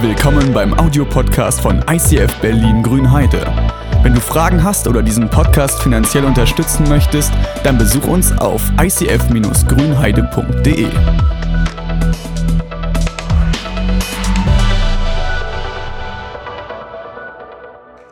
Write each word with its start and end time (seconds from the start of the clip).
Willkommen 0.00 0.52
beim 0.52 0.78
Audiopodcast 0.78 1.60
von 1.60 1.84
ICF 1.90 2.32
Berlin 2.40 2.84
Grünheide. 2.84 3.44
Wenn 4.04 4.14
du 4.14 4.20
Fragen 4.20 4.62
hast 4.62 4.86
oder 4.86 5.02
diesen 5.02 5.28
Podcast 5.28 5.82
finanziell 5.82 6.24
unterstützen 6.24 6.88
möchtest, 6.88 7.32
dann 7.64 7.78
besuch 7.78 8.06
uns 8.06 8.30
auf 8.38 8.62
icf-grünheide.de. 8.80 10.86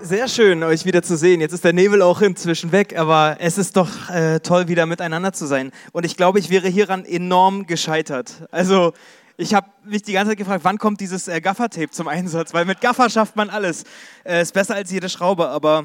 Sehr 0.00 0.26
schön, 0.26 0.64
euch 0.64 0.86
wieder 0.86 1.04
zu 1.04 1.16
sehen. 1.16 1.40
Jetzt 1.40 1.52
ist 1.52 1.62
der 1.62 1.72
Nebel 1.72 2.02
auch 2.02 2.20
inzwischen 2.20 2.72
weg, 2.72 2.98
aber 2.98 3.36
es 3.38 3.58
ist 3.58 3.76
doch 3.76 4.10
äh, 4.10 4.40
toll, 4.40 4.66
wieder 4.66 4.86
miteinander 4.86 5.32
zu 5.32 5.46
sein. 5.46 5.70
Und 5.92 6.04
ich 6.04 6.16
glaube, 6.16 6.40
ich 6.40 6.50
wäre 6.50 6.66
hieran 6.66 7.04
enorm 7.04 7.68
gescheitert. 7.68 8.48
Also, 8.50 8.92
ich 9.36 9.54
habe 9.54 9.68
mich 9.84 10.02
die 10.02 10.12
ganze 10.12 10.30
Zeit 10.30 10.38
gefragt, 10.38 10.64
wann 10.64 10.78
kommt 10.78 11.00
dieses 11.00 11.28
äh, 11.28 11.40
Gaffer-Tape 11.40 11.90
zum 11.90 12.08
Einsatz? 12.08 12.54
Weil 12.54 12.64
mit 12.64 12.80
Gaffer 12.80 13.10
schafft 13.10 13.36
man 13.36 13.50
alles. 13.50 13.84
Äh, 14.24 14.42
ist 14.42 14.54
besser 14.54 14.74
als 14.74 14.90
jede 14.90 15.08
Schraube, 15.08 15.48
aber 15.48 15.84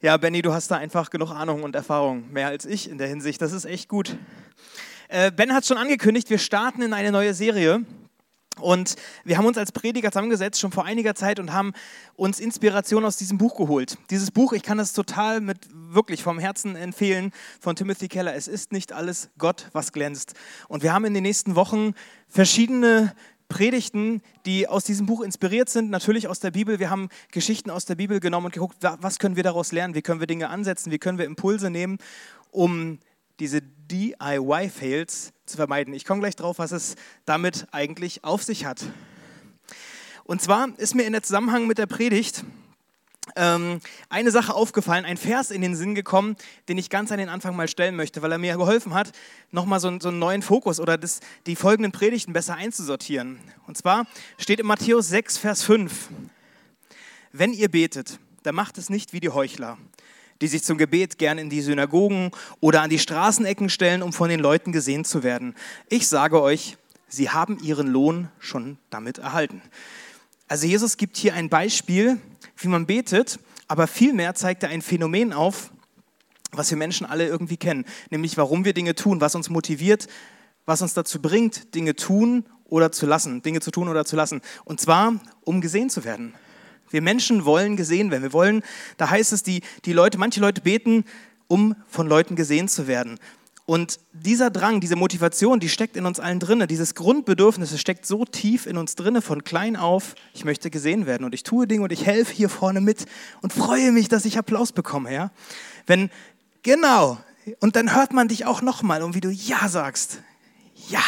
ja, 0.00 0.16
Benny, 0.16 0.40
du 0.40 0.52
hast 0.54 0.70
da 0.70 0.76
einfach 0.76 1.10
genug 1.10 1.30
Ahnung 1.30 1.62
und 1.62 1.74
Erfahrung. 1.74 2.32
Mehr 2.32 2.48
als 2.48 2.64
ich 2.64 2.88
in 2.88 2.96
der 2.96 3.08
Hinsicht. 3.08 3.42
Das 3.42 3.52
ist 3.52 3.66
echt 3.66 3.88
gut. 3.88 4.16
Äh, 5.08 5.30
ben 5.30 5.52
hat 5.52 5.66
schon 5.66 5.76
angekündigt, 5.76 6.30
wir 6.30 6.38
starten 6.38 6.80
in 6.80 6.94
eine 6.94 7.12
neue 7.12 7.34
Serie. 7.34 7.84
Und 8.60 8.96
wir 9.24 9.38
haben 9.38 9.46
uns 9.46 9.58
als 9.58 9.72
Prediger 9.72 10.10
zusammengesetzt, 10.10 10.60
schon 10.60 10.72
vor 10.72 10.84
einiger 10.84 11.14
Zeit, 11.14 11.38
und 11.38 11.52
haben 11.52 11.72
uns 12.14 12.40
Inspiration 12.40 13.04
aus 13.04 13.16
diesem 13.16 13.38
Buch 13.38 13.56
geholt. 13.56 13.98
Dieses 14.10 14.30
Buch, 14.30 14.52
ich 14.52 14.62
kann 14.62 14.78
es 14.78 14.92
total 14.92 15.40
mit 15.40 15.68
wirklich 15.72 16.22
vom 16.22 16.38
Herzen 16.38 16.76
empfehlen, 16.76 17.32
von 17.60 17.76
Timothy 17.76 18.08
Keller. 18.08 18.34
Es 18.34 18.48
ist 18.48 18.72
nicht 18.72 18.92
alles 18.92 19.30
Gott, 19.38 19.68
was 19.72 19.92
glänzt. 19.92 20.34
Und 20.68 20.82
wir 20.82 20.92
haben 20.92 21.04
in 21.04 21.14
den 21.14 21.22
nächsten 21.22 21.56
Wochen 21.56 21.94
verschiedene 22.28 23.14
Predigten, 23.50 24.22
die 24.46 24.68
aus 24.68 24.84
diesem 24.84 25.06
Buch 25.06 25.20
inspiriert 25.20 25.68
sind, 25.68 25.90
natürlich 25.90 26.28
aus 26.28 26.40
der 26.40 26.52
Bibel. 26.52 26.78
Wir 26.78 26.88
haben 26.88 27.08
Geschichten 27.32 27.68
aus 27.68 27.84
der 27.84 27.96
Bibel 27.96 28.20
genommen 28.20 28.46
und 28.46 28.52
geguckt, 28.52 28.76
was 28.80 29.18
können 29.18 29.36
wir 29.36 29.42
daraus 29.42 29.72
lernen, 29.72 29.94
wie 29.94 30.02
können 30.02 30.20
wir 30.20 30.26
Dinge 30.26 30.48
ansetzen, 30.48 30.90
wie 30.90 30.98
können 30.98 31.18
wir 31.18 31.26
Impulse 31.26 31.68
nehmen, 31.68 31.98
um 32.50 33.00
diese 33.40 33.60
DIY-Fails 33.60 35.32
zu 35.50 35.56
vermeiden. 35.56 35.94
Ich 35.94 36.04
komme 36.04 36.20
gleich 36.20 36.36
drauf, 36.36 36.58
was 36.58 36.72
es 36.72 36.96
damit 37.24 37.66
eigentlich 37.72 38.24
auf 38.24 38.42
sich 38.42 38.64
hat. 38.64 38.84
Und 40.24 40.40
zwar 40.40 40.68
ist 40.78 40.94
mir 40.94 41.02
in 41.02 41.12
der 41.12 41.22
Zusammenhang 41.22 41.66
mit 41.66 41.78
der 41.78 41.86
Predigt 41.86 42.44
ähm, 43.36 43.80
eine 44.08 44.30
Sache 44.30 44.54
aufgefallen, 44.54 45.04
ein 45.04 45.16
Vers 45.16 45.50
in 45.50 45.62
den 45.62 45.76
Sinn 45.76 45.94
gekommen, 45.94 46.36
den 46.68 46.78
ich 46.78 46.90
ganz 46.90 47.12
an 47.12 47.18
den 47.18 47.28
Anfang 47.28 47.56
mal 47.56 47.68
stellen 47.68 47.96
möchte, 47.96 48.22
weil 48.22 48.32
er 48.32 48.38
mir 48.38 48.56
geholfen 48.56 48.94
hat, 48.94 49.12
nochmal 49.50 49.80
so, 49.80 49.98
so 50.00 50.08
einen 50.08 50.18
neuen 50.18 50.42
Fokus 50.42 50.80
oder 50.80 50.98
das, 50.98 51.20
die 51.46 51.56
folgenden 51.56 51.92
Predigten 51.92 52.32
besser 52.32 52.54
einzusortieren. 52.54 53.38
Und 53.66 53.76
zwar 53.76 54.06
steht 54.38 54.60
in 54.60 54.66
Matthäus 54.66 55.08
6, 55.08 55.38
Vers 55.38 55.62
5, 55.62 56.08
wenn 57.32 57.52
ihr 57.52 57.68
betet, 57.68 58.18
dann 58.42 58.54
macht 58.54 58.78
es 58.78 58.90
nicht 58.90 59.12
wie 59.12 59.20
die 59.20 59.28
Heuchler 59.28 59.78
die 60.40 60.48
sich 60.48 60.62
zum 60.62 60.78
Gebet 60.78 61.18
gern 61.18 61.38
in 61.38 61.50
die 61.50 61.60
Synagogen 61.60 62.30
oder 62.60 62.82
an 62.82 62.90
die 62.90 62.98
Straßenecken 62.98 63.68
stellen, 63.68 64.02
um 64.02 64.12
von 64.12 64.28
den 64.28 64.40
Leuten 64.40 64.72
gesehen 64.72 65.04
zu 65.04 65.22
werden. 65.22 65.54
Ich 65.88 66.08
sage 66.08 66.40
euch, 66.40 66.76
sie 67.08 67.30
haben 67.30 67.58
ihren 67.62 67.88
Lohn 67.88 68.28
schon 68.38 68.78
damit 68.90 69.18
erhalten. 69.18 69.62
Also 70.48 70.66
Jesus 70.66 70.96
gibt 70.96 71.16
hier 71.16 71.34
ein 71.34 71.48
Beispiel, 71.48 72.18
wie 72.56 72.68
man 72.68 72.86
betet, 72.86 73.38
aber 73.68 73.86
vielmehr 73.86 74.34
zeigt 74.34 74.62
er 74.62 74.70
ein 74.70 74.82
Phänomen 74.82 75.32
auf, 75.32 75.70
was 76.52 76.70
wir 76.70 76.76
Menschen 76.76 77.06
alle 77.06 77.26
irgendwie 77.26 77.56
kennen, 77.56 77.84
nämlich 78.10 78.36
warum 78.36 78.64
wir 78.64 78.72
Dinge 78.72 78.94
tun, 78.94 79.20
was 79.20 79.34
uns 79.34 79.50
motiviert, 79.50 80.08
was 80.66 80.82
uns 80.82 80.94
dazu 80.94 81.22
bringt, 81.22 81.74
Dinge 81.74 81.94
tun 81.94 82.44
oder 82.64 82.90
zu 82.90 83.06
lassen, 83.06 83.42
Dinge 83.42 83.60
zu 83.60 83.70
tun 83.70 83.88
oder 83.88 84.04
zu 84.04 84.16
lassen. 84.16 84.40
Und 84.64 84.80
zwar, 84.80 85.14
um 85.42 85.60
gesehen 85.60 85.90
zu 85.90 86.04
werden. 86.04 86.34
Wir 86.90 87.02
Menschen 87.02 87.44
wollen 87.44 87.76
gesehen 87.76 88.10
werden. 88.10 88.22
Wir 88.22 88.32
wollen, 88.32 88.62
da 88.96 89.10
heißt 89.10 89.32
es, 89.32 89.42
die, 89.42 89.62
die 89.84 89.92
Leute, 89.92 90.18
manche 90.18 90.40
Leute 90.40 90.60
beten, 90.60 91.04
um 91.48 91.74
von 91.88 92.06
Leuten 92.06 92.36
gesehen 92.36 92.68
zu 92.68 92.86
werden. 92.86 93.18
Und 93.70 94.00
dieser 94.12 94.50
Drang, 94.50 94.80
diese 94.80 94.96
Motivation, 94.96 95.60
die 95.60 95.68
steckt 95.68 95.96
in 95.96 96.04
uns 96.04 96.18
allen 96.18 96.40
drinne. 96.40 96.66
Dieses 96.66 96.96
Grundbedürfnis, 96.96 97.78
steckt 97.78 98.04
so 98.04 98.24
tief 98.24 98.66
in 98.66 98.76
uns 98.76 98.96
drinne, 98.96 99.22
von 99.22 99.44
klein 99.44 99.76
auf, 99.76 100.16
ich 100.34 100.44
möchte 100.44 100.70
gesehen 100.70 101.06
werden 101.06 101.24
und 101.24 101.34
ich 101.34 101.44
tue 101.44 101.68
Dinge 101.68 101.84
und 101.84 101.92
ich 101.92 102.04
helfe 102.04 102.34
hier 102.34 102.48
vorne 102.48 102.80
mit 102.80 103.06
und 103.42 103.52
freue 103.52 103.92
mich, 103.92 104.08
dass 104.08 104.24
ich 104.24 104.38
Applaus 104.38 104.72
bekomme. 104.72 105.14
Ja? 105.14 105.30
Wenn, 105.86 106.10
genau, 106.64 107.18
und 107.60 107.76
dann 107.76 107.94
hört 107.94 108.12
man 108.12 108.26
dich 108.26 108.44
auch 108.44 108.60
nochmal 108.60 109.02
und 109.02 109.14
wie 109.14 109.20
du 109.20 109.30
Ja 109.30 109.68
sagst. 109.68 110.18
Ja, 110.88 111.04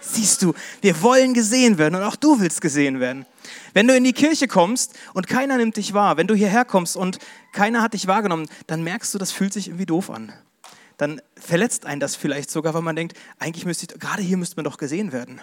siehst 0.00 0.42
du, 0.42 0.54
wir 0.80 1.02
wollen 1.02 1.34
gesehen 1.34 1.78
werden 1.78 1.94
und 1.94 2.02
auch 2.02 2.16
du 2.16 2.40
willst 2.40 2.60
gesehen 2.60 2.98
werden. 2.98 3.26
Wenn 3.74 3.88
du 3.88 3.96
in 3.96 4.04
die 4.04 4.12
Kirche 4.12 4.48
kommst 4.48 4.94
und 5.14 5.26
keiner 5.26 5.56
nimmt 5.56 5.76
dich 5.76 5.94
wahr, 5.94 6.16
wenn 6.16 6.26
du 6.26 6.34
hierher 6.34 6.64
kommst 6.64 6.96
und 6.96 7.18
keiner 7.52 7.82
hat 7.82 7.94
dich 7.94 8.06
wahrgenommen, 8.06 8.48
dann 8.66 8.82
merkst 8.82 9.12
du, 9.14 9.18
das 9.18 9.32
fühlt 9.32 9.52
sich 9.52 9.68
irgendwie 9.68 9.86
doof 9.86 10.10
an. 10.10 10.32
Dann 10.96 11.20
verletzt 11.36 11.86
einen 11.86 12.00
das 12.00 12.16
vielleicht 12.16 12.50
sogar, 12.50 12.74
weil 12.74 12.82
man 12.82 12.96
denkt, 12.96 13.18
eigentlich 13.38 13.64
müsste 13.64 13.86
ich, 13.86 14.00
gerade 14.00 14.22
hier 14.22 14.36
müsste 14.36 14.56
man 14.56 14.64
doch 14.64 14.76
gesehen 14.76 15.12
werden. 15.12 15.40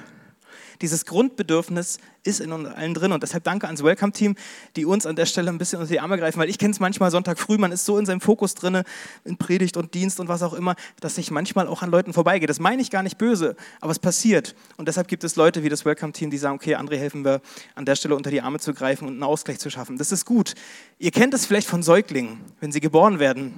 Dieses 0.81 1.05
Grundbedürfnis 1.05 1.99
ist 2.23 2.39
in 2.39 2.51
uns 2.51 2.67
allen 2.67 2.93
drin. 2.93 3.11
Und 3.11 3.23
deshalb 3.23 3.43
danke 3.43 3.65
ans 3.65 3.83
Welcome-Team, 3.83 4.35
die 4.75 4.85
uns 4.85 5.05
an 5.05 5.15
der 5.15 5.25
Stelle 5.25 5.49
ein 5.49 5.57
bisschen 5.57 5.79
unter 5.79 5.91
die 5.91 5.99
Arme 5.99 6.17
greifen, 6.17 6.39
weil 6.39 6.49
ich 6.49 6.57
kenne 6.57 6.71
es 6.71 6.79
manchmal 6.79 7.11
Sonntag 7.11 7.39
früh, 7.39 7.57
man 7.57 7.71
ist 7.71 7.85
so 7.85 7.97
in 7.97 8.05
seinem 8.05 8.21
Fokus 8.21 8.55
drin, 8.55 8.83
in 9.25 9.37
Predigt 9.37 9.77
und 9.77 9.93
Dienst 9.93 10.19
und 10.19 10.27
was 10.27 10.41
auch 10.41 10.53
immer, 10.53 10.75
dass 10.99 11.17
ich 11.17 11.31
manchmal 11.31 11.67
auch 11.67 11.81
an 11.81 11.91
Leuten 11.91 12.13
vorbeigehe. 12.13 12.47
Das 12.47 12.59
meine 12.59 12.81
ich 12.81 12.91
gar 12.91 13.03
nicht 13.03 13.17
böse, 13.17 13.55
aber 13.81 13.91
es 13.91 13.99
passiert. 13.99 14.55
Und 14.77 14.87
deshalb 14.87 15.07
gibt 15.07 15.23
es 15.23 15.35
Leute 15.35 15.63
wie 15.63 15.69
das 15.69 15.85
Welcome-Team, 15.85 16.29
die 16.29 16.37
sagen, 16.37 16.55
okay, 16.55 16.75
André, 16.75 16.97
helfen 16.97 17.25
wir 17.25 17.41
an 17.75 17.85
der 17.85 17.95
Stelle 17.95 18.15
unter 18.15 18.31
die 18.31 18.41
Arme 18.41 18.59
zu 18.59 18.73
greifen 18.73 19.07
und 19.07 19.13
einen 19.13 19.23
Ausgleich 19.23 19.59
zu 19.59 19.69
schaffen. 19.69 19.97
Das 19.97 20.11
ist 20.11 20.25
gut. 20.25 20.53
Ihr 20.97 21.11
kennt 21.11 21.33
es 21.33 21.45
vielleicht 21.45 21.67
von 21.67 21.83
Säuglingen, 21.83 22.39
wenn 22.59 22.71
sie 22.71 22.79
geboren 22.79 23.19
werden, 23.19 23.53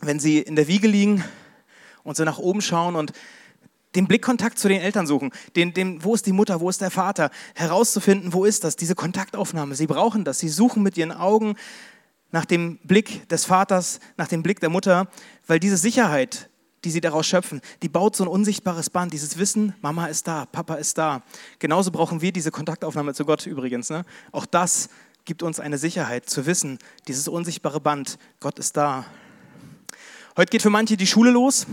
wenn 0.00 0.18
sie 0.18 0.38
in 0.38 0.56
der 0.56 0.68
Wiege 0.68 0.88
liegen 0.88 1.24
und 2.02 2.16
so 2.16 2.24
nach 2.24 2.38
oben 2.38 2.60
schauen 2.60 2.96
und 2.96 3.12
den 3.94 4.06
Blickkontakt 4.06 4.58
zu 4.58 4.68
den 4.68 4.80
Eltern 4.80 5.06
suchen, 5.06 5.30
den, 5.56 5.72
den, 5.72 6.02
wo 6.02 6.14
ist 6.14 6.26
die 6.26 6.32
Mutter, 6.32 6.60
wo 6.60 6.68
ist 6.68 6.80
der 6.80 6.90
Vater, 6.90 7.30
herauszufinden, 7.54 8.32
wo 8.32 8.44
ist 8.44 8.64
das, 8.64 8.76
diese 8.76 8.94
Kontaktaufnahme. 8.94 9.74
Sie 9.74 9.86
brauchen 9.86 10.24
das, 10.24 10.38
sie 10.38 10.48
suchen 10.48 10.82
mit 10.82 10.96
ihren 10.96 11.12
Augen 11.12 11.56
nach 12.30 12.44
dem 12.44 12.78
Blick 12.78 13.28
des 13.28 13.44
Vaters, 13.44 14.00
nach 14.16 14.28
dem 14.28 14.42
Blick 14.42 14.60
der 14.60 14.68
Mutter, 14.68 15.08
weil 15.46 15.60
diese 15.60 15.76
Sicherheit, 15.76 16.50
die 16.84 16.90
sie 16.90 17.00
daraus 17.00 17.26
schöpfen, 17.26 17.60
die 17.82 17.88
baut 17.88 18.16
so 18.16 18.24
ein 18.24 18.28
unsichtbares 18.28 18.90
Band, 18.90 19.12
dieses 19.12 19.38
Wissen, 19.38 19.74
Mama 19.80 20.06
ist 20.06 20.26
da, 20.26 20.44
Papa 20.44 20.74
ist 20.74 20.98
da. 20.98 21.22
Genauso 21.58 21.90
brauchen 21.90 22.20
wir 22.20 22.32
diese 22.32 22.50
Kontaktaufnahme 22.50 23.14
zu 23.14 23.24
Gott 23.24 23.46
übrigens. 23.46 23.88
Ne? 23.88 24.04
Auch 24.32 24.46
das 24.46 24.88
gibt 25.24 25.42
uns 25.42 25.60
eine 25.60 25.78
Sicherheit 25.78 26.28
zu 26.28 26.44
wissen, 26.44 26.78
dieses 27.08 27.28
unsichtbare 27.28 27.80
Band, 27.80 28.18
Gott 28.40 28.58
ist 28.58 28.76
da. 28.76 29.06
Heute 30.36 30.50
geht 30.50 30.62
für 30.62 30.70
manche 30.70 30.96
die 30.96 31.06
Schule 31.06 31.30
los. 31.30 31.66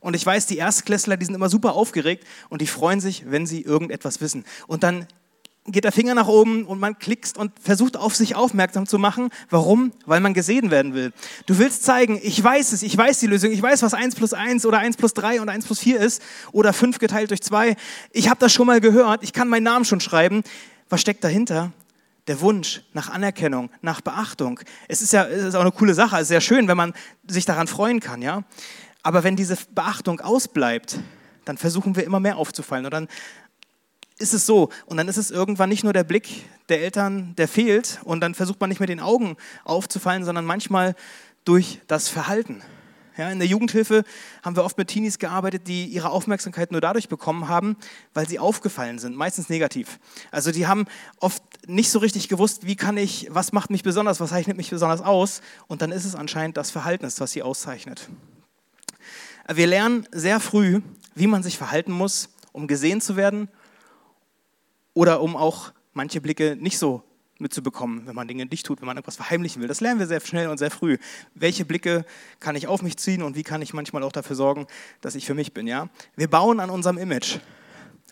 Und 0.00 0.16
ich 0.16 0.24
weiß, 0.24 0.46
die 0.46 0.58
Erstklässler, 0.58 1.16
die 1.16 1.26
sind 1.26 1.34
immer 1.34 1.50
super 1.50 1.74
aufgeregt 1.74 2.26
und 2.48 2.62
die 2.62 2.66
freuen 2.66 3.00
sich, 3.00 3.24
wenn 3.30 3.46
sie 3.46 3.62
irgendetwas 3.62 4.20
wissen. 4.20 4.44
Und 4.66 4.82
dann 4.82 5.06
geht 5.66 5.84
der 5.84 5.92
Finger 5.92 6.14
nach 6.14 6.26
oben 6.26 6.64
und 6.64 6.80
man 6.80 6.98
klickst 6.98 7.36
und 7.36 7.52
versucht 7.60 7.96
auf 7.96 8.16
sich 8.16 8.34
aufmerksam 8.34 8.86
zu 8.86 8.98
machen. 8.98 9.30
Warum? 9.50 9.92
Weil 10.06 10.20
man 10.20 10.34
gesehen 10.34 10.70
werden 10.70 10.94
will. 10.94 11.12
Du 11.46 11.58
willst 11.58 11.84
zeigen, 11.84 12.18
ich 12.22 12.42
weiß 12.42 12.72
es, 12.72 12.82
ich 12.82 12.96
weiß 12.96 13.18
die 13.20 13.26
Lösung, 13.26 13.50
ich 13.50 13.62
weiß, 13.62 13.82
was 13.82 13.94
1 13.94 14.14
plus 14.14 14.32
1 14.32 14.64
oder 14.66 14.78
1 14.78 14.96
plus 14.96 15.14
3 15.14 15.40
und 15.40 15.48
1 15.48 15.66
plus 15.66 15.80
4 15.80 16.00
ist 16.00 16.22
oder 16.52 16.72
5 16.72 16.98
geteilt 16.98 17.30
durch 17.30 17.42
2. 17.42 17.76
Ich 18.12 18.28
habe 18.28 18.40
das 18.40 18.52
schon 18.52 18.66
mal 18.66 18.80
gehört, 18.80 19.22
ich 19.22 19.32
kann 19.32 19.48
meinen 19.48 19.64
Namen 19.64 19.84
schon 19.84 20.00
schreiben. 20.00 20.42
Was 20.88 21.00
steckt 21.00 21.22
dahinter? 21.24 21.72
Der 22.26 22.40
Wunsch 22.40 22.82
nach 22.92 23.10
Anerkennung, 23.10 23.70
nach 23.82 24.00
Beachtung. 24.00 24.60
Es 24.88 25.02
ist 25.02 25.12
ja 25.12 25.24
es 25.24 25.44
ist 25.44 25.54
auch 25.54 25.62
eine 25.62 25.72
coole 25.72 25.94
Sache, 25.94 26.16
es 26.16 26.22
ist 26.22 26.28
sehr 26.28 26.40
schön, 26.40 26.68
wenn 26.68 26.76
man 26.76 26.92
sich 27.26 27.44
daran 27.44 27.66
freuen 27.66 28.00
kann, 28.00 28.22
ja. 28.22 28.44
Aber 29.02 29.24
wenn 29.24 29.36
diese 29.36 29.56
Beachtung 29.74 30.20
ausbleibt, 30.20 30.98
dann 31.44 31.58
versuchen 31.58 31.96
wir 31.96 32.04
immer 32.04 32.20
mehr 32.20 32.36
aufzufallen. 32.36 32.84
Und 32.84 32.92
dann 32.92 33.08
ist 34.18 34.34
es 34.34 34.46
so. 34.46 34.68
Und 34.86 34.98
dann 34.98 35.08
ist 35.08 35.16
es 35.16 35.30
irgendwann 35.30 35.70
nicht 35.70 35.84
nur 35.84 35.92
der 35.92 36.04
Blick 36.04 36.44
der 36.68 36.82
Eltern, 36.82 37.34
der 37.36 37.48
fehlt. 37.48 38.00
Und 38.04 38.20
dann 38.20 38.34
versucht 38.34 38.60
man 38.60 38.68
nicht 38.68 38.80
mit 38.80 38.88
den 38.88 39.00
Augen 39.00 39.36
aufzufallen, 39.64 40.24
sondern 40.24 40.44
manchmal 40.44 40.94
durch 41.44 41.80
das 41.86 42.08
Verhalten. 42.08 42.62
Ja, 43.16 43.30
in 43.30 43.38
der 43.38 43.48
Jugendhilfe 43.48 44.04
haben 44.42 44.56
wir 44.56 44.64
oft 44.64 44.78
mit 44.78 44.88
Teenies 44.88 45.18
gearbeitet, 45.18 45.66
die 45.66 45.84
ihre 45.86 46.10
Aufmerksamkeit 46.10 46.70
nur 46.72 46.80
dadurch 46.80 47.08
bekommen 47.08 47.48
haben, 47.48 47.76
weil 48.14 48.28
sie 48.28 48.38
aufgefallen 48.38 48.98
sind, 48.98 49.16
meistens 49.16 49.48
negativ. 49.48 49.98
Also 50.30 50.52
die 50.52 50.66
haben 50.66 50.86
oft 51.18 51.42
nicht 51.66 51.90
so 51.90 51.98
richtig 51.98 52.28
gewusst, 52.28 52.66
wie 52.66 52.76
kann 52.76 52.96
ich, 52.96 53.26
was 53.30 53.52
macht 53.52 53.70
mich 53.70 53.82
besonders, 53.82 54.20
was 54.20 54.30
zeichnet 54.30 54.56
mich 54.56 54.70
besonders 54.70 55.02
aus. 55.02 55.42
Und 55.66 55.82
dann 55.82 55.92
ist 55.92 56.04
es 56.04 56.14
anscheinend 56.14 56.56
das 56.56 56.70
Verhalten, 56.70 57.04
was 57.18 57.32
sie 57.32 57.42
auszeichnet. 57.42 58.08
Wir 59.52 59.66
lernen 59.66 60.06
sehr 60.12 60.38
früh, 60.38 60.80
wie 61.16 61.26
man 61.26 61.42
sich 61.42 61.58
verhalten 61.58 61.90
muss, 61.90 62.28
um 62.52 62.68
gesehen 62.68 63.00
zu 63.00 63.16
werden 63.16 63.48
oder 64.94 65.20
um 65.22 65.36
auch 65.36 65.72
manche 65.92 66.20
Blicke 66.20 66.56
nicht 66.56 66.78
so 66.78 67.02
mitzubekommen, 67.38 68.06
wenn 68.06 68.14
man 68.14 68.28
Dinge 68.28 68.46
nicht 68.46 68.64
tut, 68.64 68.80
wenn 68.80 68.86
man 68.86 68.96
etwas 68.96 69.16
verheimlichen 69.16 69.60
will. 69.60 69.66
Das 69.66 69.80
lernen 69.80 69.98
wir 69.98 70.06
sehr 70.06 70.20
schnell 70.20 70.48
und 70.48 70.58
sehr 70.58 70.70
früh. 70.70 70.98
Welche 71.34 71.64
Blicke 71.64 72.04
kann 72.38 72.54
ich 72.54 72.68
auf 72.68 72.82
mich 72.82 72.96
ziehen 72.96 73.22
und 73.22 73.34
wie 73.34 73.42
kann 73.42 73.60
ich 73.60 73.74
manchmal 73.74 74.04
auch 74.04 74.12
dafür 74.12 74.36
sorgen, 74.36 74.68
dass 75.00 75.16
ich 75.16 75.26
für 75.26 75.34
mich 75.34 75.52
bin, 75.52 75.66
ja? 75.66 75.88
Wir 76.14 76.28
bauen 76.28 76.60
an 76.60 76.70
unserem 76.70 76.98
Image. 76.98 77.40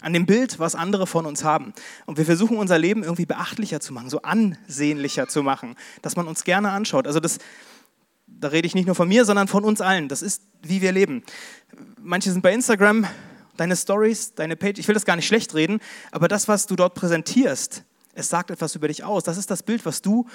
an 0.00 0.12
dem 0.12 0.26
Bild, 0.26 0.58
was 0.58 0.75
andere 0.75 1.06
von 1.06 1.26
uns 1.26 1.43
haben. 1.43 1.73
Und 2.06 2.19
wir 2.19 2.25
versuchen 2.25 2.56
unser 2.56 2.79
Leben 2.79 3.02
irgendwie 3.02 3.26
beachtlicher 3.26 3.81
zu 3.81 3.93
machen, 3.93 4.11
so 4.11 4.23
ansehnlicher 4.23 5.29
zu 5.29 5.43
machen, 5.43 5.75
dass 6.02 6.14
man 6.14 6.29
uns 6.29 6.44
gerne 6.44 6.70
anschaut. 6.70 7.06
Also 7.06 7.20
das, 7.20 7.38
da 8.40 8.49
rede 8.49 8.67
ich 8.67 8.75
nicht 8.75 8.87
nur 8.87 8.94
von 8.94 9.08
mir, 9.08 9.25
sondern 9.25 9.49
von 9.49 9.64
uns 9.64 9.81
allen. 9.81 10.08
Das 10.08 10.23
ist, 10.23 10.43
wie 10.62 10.81
wir 10.81 10.93
leben. 10.93 11.23
Manche 12.00 12.31
sind 12.31 12.43
bei 12.43 12.52
Instagram, 12.52 13.06
deine 13.56 13.76
Stories, 13.76 14.35
deine 14.35 14.56
Page, 14.56 14.79
ich 14.79 14.88
will 14.88 14.94
das 14.94 15.05
gar 15.05 15.17
nicht 15.17 15.26
schlecht 15.26 15.55
reden, 15.55 15.81
aber 16.12 16.29
das, 16.29 16.49
was 16.49 16.67
du 16.67 16.76
dort 16.76 16.94
präsentierst, 16.94 17.85
es 18.14 18.29
sagt 18.29 18.50
etwas 18.50 18.75
über 18.75 18.88
dich 18.88 19.05
aus. 19.05 19.25
Das 19.25 19.37
ist 19.37 19.50
das 19.50 19.62
Bild, 19.62 19.85
was 19.85 20.02
du 20.02 20.26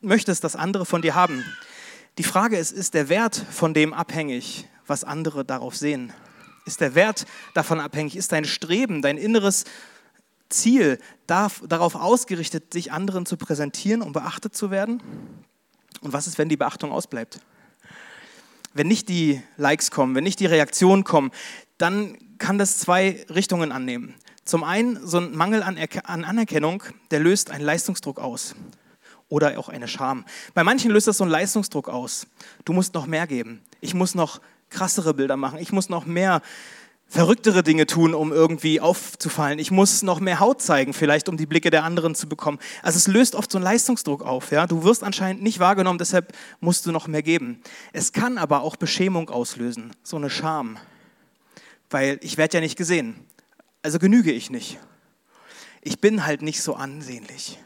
möchtest, 0.00 0.44
dass 0.44 0.56
andere 0.56 0.84
von 0.84 1.02
dir 1.02 1.14
haben. 1.14 1.44
Die 2.18 2.22
Frage 2.22 2.58
ist, 2.58 2.72
ist 2.72 2.94
der 2.94 3.08
Wert 3.08 3.36
von 3.50 3.72
dem 3.72 3.94
abhängig, 3.94 4.66
was 4.86 5.04
andere 5.04 5.44
darauf 5.44 5.76
sehen? 5.76 6.12
Ist 6.66 6.80
der 6.80 6.94
Wert 6.94 7.24
davon 7.54 7.80
abhängig? 7.80 8.16
Ist 8.16 8.32
dein 8.32 8.44
Streben, 8.44 9.00
dein 9.02 9.16
inneres 9.16 9.64
Ziel 10.48 10.98
darauf 11.26 11.94
ausgerichtet, 11.94 12.72
sich 12.72 12.92
anderen 12.92 13.24
zu 13.24 13.36
präsentieren, 13.36 14.02
um 14.02 14.12
beachtet 14.12 14.54
zu 14.54 14.70
werden? 14.70 15.02
Und 16.00 16.12
was 16.12 16.26
ist, 16.26 16.38
wenn 16.38 16.48
die 16.48 16.56
Beachtung 16.56 16.92
ausbleibt? 16.92 17.40
Wenn 18.74 18.88
nicht 18.88 19.08
die 19.08 19.42
Likes 19.56 19.90
kommen, 19.90 20.14
wenn 20.14 20.24
nicht 20.24 20.40
die 20.40 20.46
Reaktionen 20.46 21.04
kommen, 21.04 21.30
dann 21.78 22.16
kann 22.38 22.58
das 22.58 22.78
zwei 22.78 23.24
Richtungen 23.28 23.72
annehmen. 23.72 24.14
Zum 24.44 24.64
einen 24.64 25.06
so 25.06 25.18
ein 25.18 25.36
Mangel 25.36 25.62
an, 25.62 25.78
an 26.04 26.24
Anerkennung, 26.24 26.82
der 27.10 27.20
löst 27.20 27.50
einen 27.50 27.64
Leistungsdruck 27.64 28.18
aus 28.18 28.54
oder 29.28 29.58
auch 29.58 29.68
eine 29.68 29.88
Scham. 29.88 30.24
Bei 30.54 30.64
manchen 30.64 30.90
löst 30.90 31.06
das 31.06 31.18
so 31.18 31.24
einen 31.24 31.30
Leistungsdruck 31.30 31.88
aus. 31.88 32.26
Du 32.64 32.72
musst 32.72 32.94
noch 32.94 33.06
mehr 33.06 33.26
geben. 33.26 33.62
Ich 33.80 33.94
muss 33.94 34.14
noch 34.14 34.40
krassere 34.68 35.14
Bilder 35.14 35.36
machen. 35.36 35.58
Ich 35.58 35.72
muss 35.72 35.88
noch 35.88 36.06
mehr 36.06 36.42
verrücktere 37.12 37.62
Dinge 37.62 37.86
tun, 37.86 38.14
um 38.14 38.32
irgendwie 38.32 38.80
aufzufallen. 38.80 39.58
Ich 39.58 39.70
muss 39.70 40.02
noch 40.02 40.18
mehr 40.18 40.40
Haut 40.40 40.62
zeigen, 40.62 40.94
vielleicht 40.94 41.28
um 41.28 41.36
die 41.36 41.44
Blicke 41.44 41.68
der 41.68 41.84
anderen 41.84 42.14
zu 42.14 42.26
bekommen. 42.26 42.58
Also 42.82 42.96
es 42.96 43.06
löst 43.06 43.34
oft 43.34 43.52
so 43.52 43.58
einen 43.58 43.64
Leistungsdruck 43.64 44.22
auf. 44.22 44.50
Ja? 44.50 44.66
Du 44.66 44.82
wirst 44.82 45.04
anscheinend 45.04 45.42
nicht 45.42 45.58
wahrgenommen, 45.58 45.98
deshalb 45.98 46.32
musst 46.60 46.86
du 46.86 46.90
noch 46.90 47.08
mehr 47.08 47.22
geben. 47.22 47.60
Es 47.92 48.12
kann 48.12 48.38
aber 48.38 48.62
auch 48.62 48.76
Beschämung 48.76 49.28
auslösen, 49.28 49.92
so 50.02 50.16
eine 50.16 50.30
Scham, 50.30 50.78
weil 51.90 52.18
ich 52.22 52.38
werde 52.38 52.56
ja 52.56 52.60
nicht 52.62 52.78
gesehen. 52.78 53.16
Also 53.82 53.98
genüge 53.98 54.32
ich 54.32 54.48
nicht. 54.48 54.78
Ich 55.82 56.00
bin 56.00 56.24
halt 56.24 56.40
nicht 56.40 56.62
so 56.62 56.76
ansehnlich. 56.76 57.58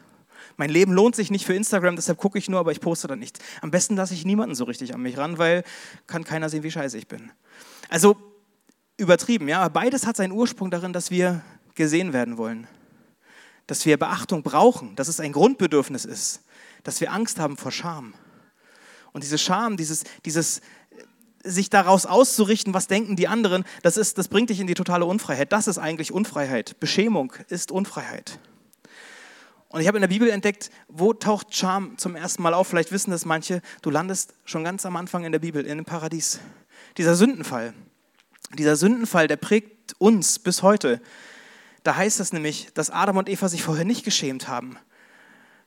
Mein 0.57 0.71
Leben 0.71 0.91
lohnt 0.91 1.15
sich 1.15 1.31
nicht 1.31 1.45
für 1.45 1.53
Instagram, 1.53 1.95
deshalb 1.95 2.17
gucke 2.17 2.37
ich 2.37 2.49
nur, 2.49 2.59
aber 2.59 2.73
ich 2.73 2.81
poste 2.81 3.07
dann 3.07 3.19
nichts. 3.19 3.39
Am 3.61 3.71
besten 3.71 3.95
lasse 3.95 4.13
ich 4.13 4.25
niemanden 4.25 4.55
so 4.55 4.65
richtig 4.65 4.93
an 4.93 5.01
mich 5.01 5.17
ran, 5.17 5.37
weil 5.37 5.63
kann 6.05 6.25
keiner 6.25 6.49
sehen, 6.49 6.63
wie 6.63 6.71
scheiße 6.71 6.97
ich 6.97 7.07
bin. 7.07 7.31
Also 7.87 8.17
übertrieben, 8.97 9.47
ja. 9.47 9.67
Beides 9.69 10.05
hat 10.05 10.17
seinen 10.17 10.31
Ursprung 10.31 10.71
darin, 10.71 10.93
dass 10.93 11.11
wir 11.11 11.41
gesehen 11.75 12.13
werden 12.13 12.37
wollen. 12.37 12.67
Dass 13.67 13.85
wir 13.85 13.97
Beachtung 13.97 14.43
brauchen, 14.43 14.95
dass 14.95 15.07
es 15.07 15.19
ein 15.19 15.31
Grundbedürfnis 15.31 16.05
ist. 16.05 16.41
Dass 16.83 16.99
wir 17.01 17.11
Angst 17.11 17.39
haben 17.39 17.57
vor 17.57 17.71
Scham. 17.71 18.13
Und 19.13 19.23
diese 19.23 19.37
Scham, 19.37 19.77
dieses, 19.77 20.03
dieses 20.25 20.61
sich 21.43 21.69
daraus 21.69 22.05
auszurichten, 22.05 22.73
was 22.73 22.87
denken 22.87 23.15
die 23.15 23.27
anderen, 23.27 23.63
das, 23.81 23.97
ist, 23.97 24.17
das 24.17 24.27
bringt 24.27 24.49
dich 24.49 24.59
in 24.59 24.67
die 24.67 24.73
totale 24.73 25.05
Unfreiheit. 25.05 25.51
Das 25.51 25.67
ist 25.67 25.77
eigentlich 25.77 26.11
Unfreiheit. 26.11 26.79
Beschämung 26.79 27.33
ist 27.49 27.71
Unfreiheit. 27.71 28.39
Und 29.69 29.81
ich 29.81 29.87
habe 29.87 29.97
in 29.97 30.01
der 30.01 30.07
Bibel 30.07 30.29
entdeckt, 30.29 30.71
wo 30.87 31.13
taucht 31.13 31.53
Scham 31.53 31.97
zum 31.97 32.15
ersten 32.15 32.41
Mal 32.41 32.53
auf? 32.53 32.67
Vielleicht 32.67 32.91
wissen 32.91 33.11
das 33.11 33.25
manche. 33.25 33.61
Du 33.81 33.89
landest 33.89 34.33
schon 34.45 34.63
ganz 34.63 34.85
am 34.85 34.95
Anfang 34.95 35.25
in 35.25 35.31
der 35.31 35.39
Bibel, 35.39 35.65
in 35.65 35.77
dem 35.77 35.85
Paradies. 35.85 36.39
Dieser 36.97 37.15
Sündenfall, 37.15 37.73
dieser 38.53 38.75
Sündenfall, 38.75 39.27
der 39.27 39.37
prägt 39.37 39.95
uns 39.99 40.39
bis 40.39 40.63
heute. 40.63 41.01
Da 41.83 41.95
heißt 41.95 42.19
es 42.19 42.33
nämlich, 42.33 42.69
dass 42.73 42.89
Adam 42.89 43.17
und 43.17 43.29
Eva 43.29 43.49
sich 43.49 43.63
vorher 43.63 43.85
nicht 43.85 44.03
geschämt 44.03 44.47
haben. 44.47 44.77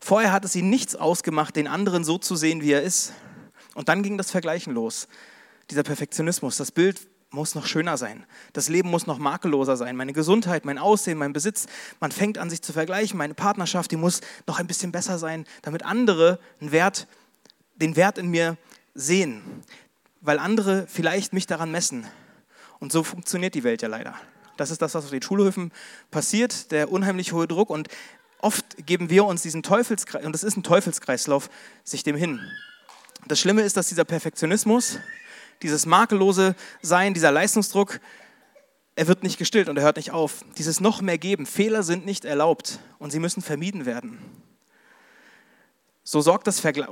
Vorher 0.01 0.33
hat 0.33 0.45
es 0.45 0.57
ihnen 0.57 0.71
nichts 0.71 0.97
ausgemacht, 0.97 1.57
den 1.57 1.69
anderen 1.69 2.05
so 2.05 2.19
zu 2.19 2.37
sehen, 2.37 2.63
wie 2.63 2.73
er 2.73 2.83
ist. 2.83 3.13
Und 3.75 3.89
dann 3.89 4.03
ging 4.03 4.17
das 4.17 4.31
Vergleichen 4.31 4.73
los. 4.73 5.09
Dieser 5.71 5.83
Perfektionismus, 5.83 6.57
das 6.57 6.73
Bild 6.73 7.09
muss 7.31 7.55
noch 7.55 7.67
schöner 7.67 7.97
sein. 7.97 8.27
Das 8.53 8.69
Leben 8.69 8.91
muss 8.91 9.07
noch 9.07 9.19
makelloser 9.19 9.77
sein. 9.77 9.97
Meine 9.97 10.13
Gesundheit, 10.13 10.65
mein 10.65 10.79
Aussehen, 10.79 11.19
mein 11.19 11.33
Besitz. 11.33 11.67
Man 12.01 12.11
fängt 12.11 12.39
an, 12.39 12.51
sich 12.51 12.63
zu 12.63 12.73
vergleichen. 12.73 13.19
Meine 13.19 13.35
Partnerschaft, 13.35 13.91
die 13.91 13.97
muss 13.97 14.21
noch 14.47 14.59
ein 14.59 14.67
bisschen 14.67 14.91
besser 14.91 15.19
sein, 15.19 15.45
damit 15.63 15.85
andere 15.85 16.41
Wert, 16.59 17.07
den 17.77 17.95
Wert 17.95 18.19
in 18.19 18.31
mir 18.31 18.57
sehen. 18.95 19.43
Weil 20.21 20.39
andere 20.39 20.87
vielleicht 20.89 21.33
mich 21.33 21.47
daran 21.47 21.71
messen. 21.71 22.07
Und 22.81 22.91
so 22.93 23.05
funktioniert 23.05 23.55
die 23.55 23.63
Welt 23.63 23.83
ja 23.83 23.89
leider. 23.89 24.15
Das 24.57 24.71
ist 24.71 24.83
das, 24.83 24.95
was 24.95 25.05
auf 25.05 25.11
den 25.11 25.23
Schulhöfen 25.23 25.73
passiert, 26.11 26.71
der 26.71 26.91
unheimlich 26.91 27.33
hohe 27.33 27.47
Druck. 27.47 27.71
Und 27.71 27.89
oft 28.41 28.87
geben 28.87 29.11
wir 29.11 29.25
uns 29.27 29.43
diesen 29.43 29.63
Teufelskreis, 29.63 30.25
und 30.25 30.33
das 30.33 30.43
ist 30.43 30.57
ein 30.57 30.63
Teufelskreislauf, 30.63 31.49
sich 31.85 32.03
dem 32.03 32.17
hin. 32.17 32.41
Das 33.27 33.39
Schlimme 33.39 33.63
ist, 33.63 33.77
dass 33.77 33.89
dieser 33.89 34.05
Perfektionismus, 34.05 34.99
dieses 35.63 35.87
makellose 35.87 36.55
Sein, 36.83 37.15
dieser 37.15 37.31
Leistungsdruck, 37.31 38.01
er 38.97 39.09
wird 39.09 39.23
nicht 39.23 39.39
gestillt 39.39 39.69
und 39.69 39.77
er 39.77 39.85
hört 39.85 39.97
nicht 39.97 40.11
auf. 40.11 40.45
Dieses 40.59 40.81
noch 40.81 41.01
mehr 41.01 41.19
geben, 41.19 41.47
Fehler 41.47 41.83
sind 41.83 42.05
nicht 42.05 42.25
erlaubt 42.25 42.81
und 42.99 43.11
sie 43.11 43.19
müssen 43.19 43.43
vermieden 43.43 43.87
werden. 43.87 44.19
So 46.03 46.21
sorgt 46.21 46.47
das 46.47 46.61
Vergle 46.61 46.89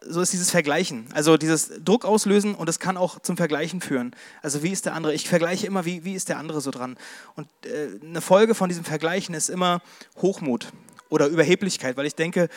so 0.00 0.20
ist 0.20 0.32
dieses 0.32 0.50
Vergleichen, 0.50 1.06
also 1.12 1.36
dieses 1.36 1.70
Druck 1.84 2.04
auslösen 2.04 2.54
und 2.54 2.68
es 2.68 2.78
kann 2.78 2.96
auch 2.96 3.20
zum 3.20 3.36
Vergleichen 3.36 3.80
führen. 3.80 4.14
Also 4.42 4.62
wie 4.62 4.70
ist 4.70 4.86
der 4.86 4.94
andere? 4.94 5.14
Ich 5.14 5.28
vergleiche 5.28 5.66
immer, 5.66 5.84
wie, 5.84 6.04
wie 6.04 6.14
ist 6.14 6.28
der 6.28 6.38
andere 6.38 6.60
so 6.60 6.70
dran? 6.70 6.96
Und 7.34 7.48
äh, 7.64 7.98
eine 8.02 8.20
Folge 8.20 8.54
von 8.54 8.68
diesem 8.68 8.84
Vergleichen 8.84 9.34
ist 9.34 9.48
immer 9.48 9.82
Hochmut 10.16 10.68
oder 11.08 11.26
Überheblichkeit, 11.26 11.96
weil 11.96 12.06
ich 12.06 12.14
denke, 12.14 12.48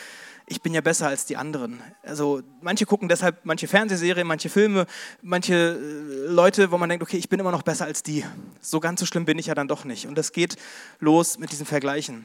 ich 0.46 0.60
bin 0.60 0.74
ja 0.74 0.80
besser 0.80 1.08
als 1.08 1.24
die 1.24 1.36
anderen. 1.36 1.80
Also 2.02 2.42
manche 2.60 2.84
gucken 2.84 3.08
deshalb 3.08 3.44
manche 3.44 3.68
Fernsehserien, 3.68 4.26
manche 4.26 4.48
Filme, 4.48 4.86
manche 5.22 5.54
äh, 5.54 6.26
Leute, 6.28 6.70
wo 6.70 6.78
man 6.78 6.88
denkt, 6.88 7.02
okay, 7.02 7.16
ich 7.16 7.28
bin 7.28 7.40
immer 7.40 7.52
noch 7.52 7.62
besser 7.62 7.86
als 7.86 8.02
die. 8.02 8.24
So 8.60 8.80
ganz 8.80 9.00
so 9.00 9.06
schlimm 9.06 9.24
bin 9.24 9.38
ich 9.38 9.46
ja 9.46 9.54
dann 9.54 9.68
doch 9.68 9.84
nicht. 9.84 10.06
Und 10.06 10.16
das 10.16 10.32
geht 10.32 10.56
los 11.00 11.38
mit 11.38 11.52
diesen 11.52 11.66
Vergleichen. 11.66 12.24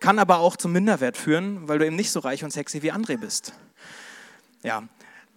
Kann 0.00 0.18
aber 0.18 0.38
auch 0.38 0.56
zum 0.56 0.72
Minderwert 0.72 1.16
führen, 1.16 1.68
weil 1.68 1.78
du 1.78 1.86
eben 1.86 1.96
nicht 1.96 2.10
so 2.10 2.20
reich 2.20 2.42
und 2.42 2.52
sexy 2.52 2.82
wie 2.82 2.92
André 2.92 3.18
bist. 3.18 3.52
Ja, 4.62 4.82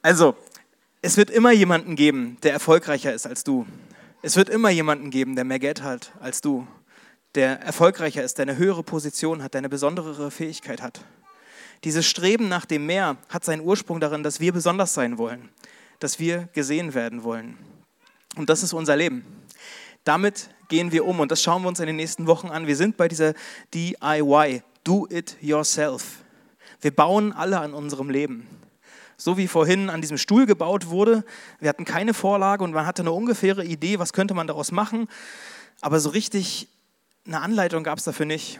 also 0.01 0.35
es 1.01 1.17
wird 1.17 1.29
immer 1.29 1.51
jemanden 1.51 1.95
geben, 1.95 2.37
der 2.43 2.53
erfolgreicher 2.53 3.13
ist 3.13 3.25
als 3.25 3.43
du. 3.43 3.65
Es 4.21 4.35
wird 4.35 4.49
immer 4.49 4.69
jemanden 4.69 5.09
geben, 5.09 5.35
der 5.35 5.45
mehr 5.45 5.59
Geld 5.59 5.81
hat 5.81 6.13
als 6.19 6.41
du, 6.41 6.67
der 7.35 7.59
erfolgreicher 7.61 8.23
ist, 8.23 8.37
der 8.37 8.43
eine 8.43 8.57
höhere 8.57 8.83
Position 8.83 9.43
hat, 9.43 9.53
der 9.53 9.59
eine 9.59 9.69
besondere 9.69 10.31
Fähigkeit 10.31 10.81
hat. 10.81 11.01
Dieses 11.83 12.05
Streben 12.05 12.47
nach 12.47 12.65
dem 12.65 12.85
Meer 12.85 13.17
hat 13.27 13.43
seinen 13.43 13.61
Ursprung 13.61 13.99
darin, 13.99 14.23
dass 14.23 14.39
wir 14.39 14.53
besonders 14.53 14.93
sein 14.93 15.17
wollen, 15.17 15.49
dass 15.99 16.19
wir 16.19 16.47
gesehen 16.53 16.93
werden 16.93 17.23
wollen. 17.23 17.57
Und 18.35 18.49
das 18.49 18.63
ist 18.63 18.73
unser 18.73 18.95
Leben. 18.95 19.25
Damit 20.05 20.49
gehen 20.69 20.91
wir 20.91 21.05
um 21.05 21.19
und 21.19 21.31
das 21.31 21.41
schauen 21.41 21.61
wir 21.63 21.69
uns 21.69 21.79
in 21.79 21.87
den 21.87 21.95
nächsten 21.95 22.27
Wochen 22.27 22.47
an. 22.47 22.67
Wir 22.67 22.75
sind 22.75 22.97
bei 22.97 23.07
dieser 23.07 23.33
DIY, 23.73 24.63
Do 24.83 25.07
It 25.09 25.37
Yourself. 25.41 26.23
Wir 26.81 26.91
bauen 26.91 27.31
alle 27.31 27.59
an 27.59 27.73
unserem 27.73 28.09
Leben. 28.09 28.47
So 29.23 29.37
wie 29.37 29.47
vorhin 29.47 29.89
an 29.89 30.01
diesem 30.01 30.17
Stuhl 30.17 30.45
gebaut 30.45 30.89
wurde. 30.89 31.23
Wir 31.61 31.69
hatten 31.69 31.85
keine 31.85 32.13
Vorlage 32.13 32.61
und 32.61 32.73
man 32.73 32.85
hatte 32.85 33.03
eine 33.03 33.13
ungefähre 33.13 33.63
Idee, 33.63 33.97
was 33.97 34.11
könnte 34.11 34.33
man 34.33 34.47
daraus 34.47 34.73
machen. 34.73 35.07
Aber 35.79 36.01
so 36.01 36.09
richtig 36.09 36.67
eine 37.25 37.39
Anleitung 37.39 37.85
gab 37.85 37.99
es 37.99 38.03
dafür 38.03 38.25
nicht. 38.25 38.59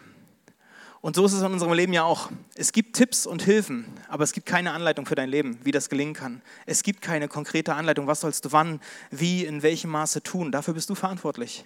Und 1.02 1.18
so 1.18 1.26
ist 1.26 1.34
es 1.34 1.42
in 1.42 1.52
unserem 1.52 1.74
Leben 1.74 1.92
ja 1.92 2.04
auch. 2.04 2.30
Es 2.56 2.72
gibt 2.72 2.96
Tipps 2.96 3.26
und 3.26 3.42
Hilfen, 3.42 3.84
aber 4.08 4.24
es 4.24 4.32
gibt 4.32 4.48
keine 4.48 4.72
Anleitung 4.72 5.06
für 5.06 5.16
dein 5.16 5.28
Leben, 5.28 5.60
wie 5.66 5.72
das 5.72 5.90
gelingen 5.90 6.14
kann. 6.14 6.42
Es 6.66 6.82
gibt 6.84 7.02
keine 7.02 7.28
konkrete 7.28 7.74
Anleitung, 7.74 8.08
was 8.08 8.22
sollst 8.22 8.46
du 8.46 8.54
wann, 8.54 8.80
wie, 9.12 9.44
in 9.44 9.64
welchem 9.64 9.92
Maße 9.92 10.24
tun. 10.24 10.54
Dafür 10.54 10.76
bist 10.76 10.90
du 10.90 10.96
verantwortlich. 10.96 11.66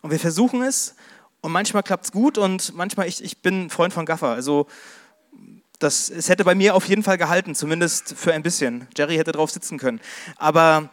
Und 0.00 0.12
wir 0.12 0.20
versuchen 0.20 0.62
es 0.62 0.94
und 1.40 1.50
manchmal 1.50 1.82
klappt 1.82 2.04
es 2.04 2.12
gut 2.12 2.38
und 2.38 2.72
manchmal, 2.72 3.08
ich, 3.08 3.24
ich 3.24 3.42
bin 3.42 3.68
Freund 3.68 3.92
von 3.92 4.06
Gaffer. 4.06 4.28
Also 4.28 4.68
das, 5.80 6.10
es 6.10 6.28
hätte 6.28 6.44
bei 6.44 6.54
mir 6.54 6.74
auf 6.74 6.86
jeden 6.86 7.02
Fall 7.02 7.18
gehalten, 7.18 7.54
zumindest 7.54 8.14
für 8.16 8.32
ein 8.32 8.42
bisschen. 8.42 8.86
Jerry 8.96 9.16
hätte 9.16 9.32
drauf 9.32 9.50
sitzen 9.50 9.78
können. 9.78 10.00
Aber 10.36 10.90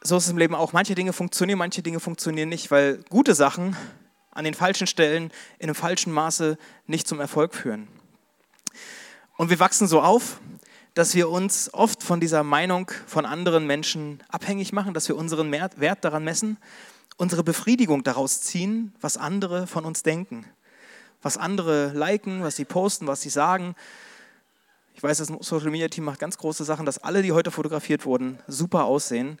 so 0.00 0.16
ist 0.16 0.24
es 0.24 0.30
im 0.30 0.38
Leben 0.38 0.54
auch. 0.54 0.72
Manche 0.72 0.94
Dinge 0.94 1.12
funktionieren, 1.12 1.58
manche 1.58 1.82
Dinge 1.82 2.00
funktionieren 2.00 2.48
nicht, 2.48 2.70
weil 2.70 3.02
gute 3.10 3.34
Sachen 3.34 3.76
an 4.30 4.44
den 4.44 4.54
falschen 4.54 4.86
Stellen 4.86 5.32
in 5.58 5.64
einem 5.64 5.74
falschen 5.74 6.12
Maße 6.12 6.56
nicht 6.86 7.08
zum 7.08 7.20
Erfolg 7.20 7.54
führen. 7.54 7.88
Und 9.36 9.50
wir 9.50 9.58
wachsen 9.58 9.88
so 9.88 10.00
auf, 10.00 10.40
dass 10.94 11.14
wir 11.14 11.28
uns 11.28 11.74
oft 11.74 12.02
von 12.02 12.20
dieser 12.20 12.42
Meinung 12.42 12.90
von 13.06 13.26
anderen 13.26 13.66
Menschen 13.66 14.22
abhängig 14.28 14.72
machen, 14.72 14.94
dass 14.94 15.08
wir 15.08 15.16
unseren 15.16 15.50
Wert 15.52 16.04
daran 16.04 16.24
messen, 16.24 16.58
unsere 17.16 17.42
Befriedigung 17.42 18.04
daraus 18.04 18.40
ziehen, 18.40 18.94
was 19.00 19.16
andere 19.16 19.66
von 19.66 19.84
uns 19.84 20.02
denken, 20.02 20.46
was 21.26 21.36
andere 21.36 21.88
liken, 21.88 22.44
was 22.44 22.54
sie 22.54 22.64
posten, 22.64 23.08
was 23.08 23.20
sie 23.20 23.30
sagen. 23.30 23.74
Ich 24.94 25.02
weiß, 25.02 25.18
das 25.18 25.26
Social 25.40 25.70
Media 25.70 25.88
Team 25.88 26.04
macht 26.04 26.20
ganz 26.20 26.38
große 26.38 26.62
Sachen, 26.62 26.86
dass 26.86 26.98
alle, 26.98 27.20
die 27.20 27.32
heute 27.32 27.50
fotografiert 27.50 28.06
wurden, 28.06 28.38
super 28.46 28.84
aussehen. 28.84 29.40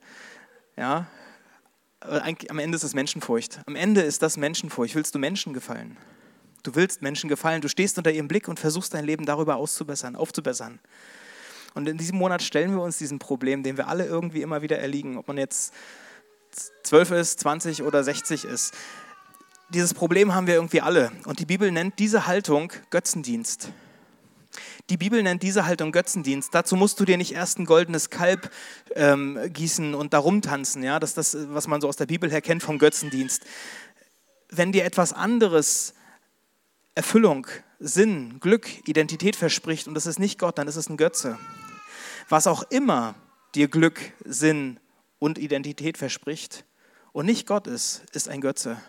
Ja, 0.76 1.06
am 2.00 2.58
Ende 2.58 2.74
ist 2.74 2.82
es 2.82 2.92
Menschenfurcht. 2.92 3.60
Am 3.66 3.76
Ende 3.76 4.00
ist 4.00 4.20
das 4.20 4.36
Menschenfurcht. 4.36 4.96
Willst 4.96 5.14
du 5.14 5.20
Menschen 5.20 5.54
gefallen? 5.54 5.96
Du 6.64 6.74
willst 6.74 7.02
Menschen 7.02 7.28
gefallen. 7.28 7.60
Du 7.60 7.68
stehst 7.68 7.96
unter 7.98 8.10
ihrem 8.10 8.26
Blick 8.26 8.48
und 8.48 8.58
versuchst 8.58 8.92
dein 8.92 9.04
Leben 9.04 9.24
darüber 9.24 9.54
auszubessern, 9.54 10.16
aufzubessern. 10.16 10.80
Und 11.74 11.88
in 11.88 11.98
diesem 11.98 12.18
Monat 12.18 12.42
stellen 12.42 12.72
wir 12.72 12.82
uns 12.82 12.98
diesem 12.98 13.20
Problem, 13.20 13.62
dem 13.62 13.76
wir 13.76 13.86
alle 13.86 14.06
irgendwie 14.06 14.42
immer 14.42 14.60
wieder 14.60 14.80
erliegen, 14.80 15.18
ob 15.18 15.28
man 15.28 15.38
jetzt 15.38 15.72
12 16.82 17.12
ist, 17.12 17.40
20 17.40 17.84
oder 17.84 18.02
60 18.02 18.44
ist. 18.44 18.74
Dieses 19.70 19.94
Problem 19.94 20.32
haben 20.32 20.46
wir 20.46 20.54
irgendwie 20.54 20.80
alle. 20.80 21.10
Und 21.24 21.40
die 21.40 21.46
Bibel 21.46 21.72
nennt 21.72 21.98
diese 21.98 22.28
Haltung 22.28 22.72
Götzendienst. 22.90 23.72
Die 24.90 24.96
Bibel 24.96 25.20
nennt 25.24 25.42
diese 25.42 25.66
Haltung 25.66 25.90
Götzendienst. 25.90 26.54
Dazu 26.54 26.76
musst 26.76 27.00
du 27.00 27.04
dir 27.04 27.16
nicht 27.16 27.32
erst 27.32 27.58
ein 27.58 27.66
goldenes 27.66 28.08
Kalb 28.08 28.50
ähm, 28.94 29.38
gießen 29.52 29.96
und 29.96 30.12
darum 30.12 30.40
tanzen. 30.40 30.84
Ja? 30.84 31.00
Das 31.00 31.10
ist 31.10 31.34
das, 31.34 31.36
was 31.50 31.66
man 31.66 31.80
so 31.80 31.88
aus 31.88 31.96
der 31.96 32.06
Bibel 32.06 32.30
her 32.30 32.42
kennt 32.42 32.62
vom 32.62 32.78
Götzendienst. 32.78 33.42
Wenn 34.48 34.70
dir 34.70 34.84
etwas 34.84 35.12
anderes 35.12 35.94
Erfüllung, 36.94 37.48
Sinn, 37.80 38.38
Glück, 38.38 38.68
Identität 38.86 39.34
verspricht 39.34 39.88
und 39.88 39.94
das 39.94 40.06
ist 40.06 40.20
nicht 40.20 40.38
Gott, 40.38 40.58
dann 40.58 40.68
ist 40.68 40.76
es 40.76 40.88
ein 40.88 40.96
Götze. 40.96 41.38
Was 42.28 42.46
auch 42.46 42.62
immer 42.70 43.16
dir 43.56 43.66
Glück, 43.66 44.00
Sinn 44.24 44.78
und 45.18 45.38
Identität 45.38 45.98
verspricht 45.98 46.64
und 47.12 47.26
nicht 47.26 47.48
Gott 47.48 47.66
ist, 47.66 48.04
ist 48.12 48.28
ein 48.28 48.40
Götze. 48.40 48.80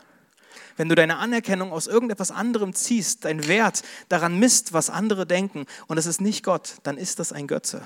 Wenn 0.78 0.90
du 0.90 0.96
deine 0.96 1.18
Anerkennung 1.18 1.72
aus 1.74 1.88
irgendetwas 1.88 2.32
anderem 2.32 2.74
ziehst, 2.74 3.26
dein 3.26 3.48
Wert 3.48 3.82
daran 4.10 4.40
misst, 4.40 4.74
was 4.74 4.90
andere 4.90 5.26
denken 5.26 5.66
und 5.88 5.98
es 5.98 6.06
ist 6.06 6.22
nicht 6.22 6.44
Gott, 6.44 6.76
dann 6.84 6.98
ist 6.98 7.20
das 7.20 7.34
ein 7.34 7.48
Götze. 7.48 7.86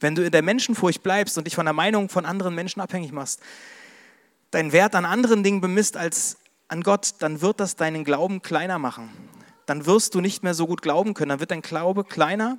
Wenn 0.00 0.14
du 0.14 0.24
in 0.24 0.32
der 0.32 0.42
Menschenfurcht 0.42 1.02
bleibst 1.02 1.36
und 1.38 1.44
dich 1.44 1.54
von 1.54 1.66
der 1.66 1.74
Meinung 1.74 2.08
von 2.08 2.24
anderen 2.24 2.54
Menschen 2.54 2.80
abhängig 2.80 3.12
machst, 3.12 3.40
deinen 4.50 4.72
Wert 4.72 4.94
an 4.94 5.04
anderen 5.04 5.42
Dingen 5.42 5.60
bemisst 5.60 5.96
als 5.96 6.38
an 6.68 6.82
Gott, 6.82 7.14
dann 7.18 7.40
wird 7.40 7.60
das 7.60 7.76
deinen 7.76 8.04
Glauben 8.04 8.42
kleiner 8.42 8.78
machen. 8.78 9.10
Dann 9.66 9.84
wirst 9.86 10.14
du 10.14 10.20
nicht 10.20 10.42
mehr 10.42 10.54
so 10.54 10.66
gut 10.66 10.80
glauben 10.80 11.14
können. 11.14 11.30
Dann 11.30 11.40
wird 11.40 11.50
dein 11.50 11.62
Glaube 11.62 12.04
kleiner, 12.04 12.58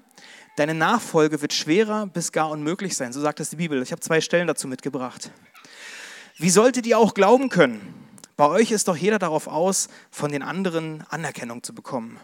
deine 0.58 0.76
Nachfolge 0.76 1.42
wird 1.42 1.54
schwerer 1.54 2.06
bis 2.06 2.32
gar 2.32 2.50
unmöglich 2.50 2.96
sein. 2.96 3.14
So 3.14 3.22
sagt 3.22 3.40
es 3.40 3.50
die 3.50 3.56
Bibel. 3.56 3.82
Ich 3.82 3.92
habe 3.92 4.02
zwei 4.02 4.22
Stellen 4.22 4.48
dazu 4.48 4.68
mitgebracht. 4.68 5.32
Wie 6.38 6.50
solltet 6.50 6.86
ihr 6.86 7.00
auch 7.00 7.14
glauben 7.14 7.50
können? 7.50 7.82
Bei 8.40 8.48
euch 8.48 8.72
ist 8.72 8.88
doch 8.88 8.96
jeder 8.96 9.20
darauf 9.20 9.50
aus, 9.50 9.90
von 10.12 10.32
den 10.32 10.44
anderen 10.44 11.04
Anerkennung 11.10 11.62
zu 11.62 11.76
bekommen. 11.76 12.18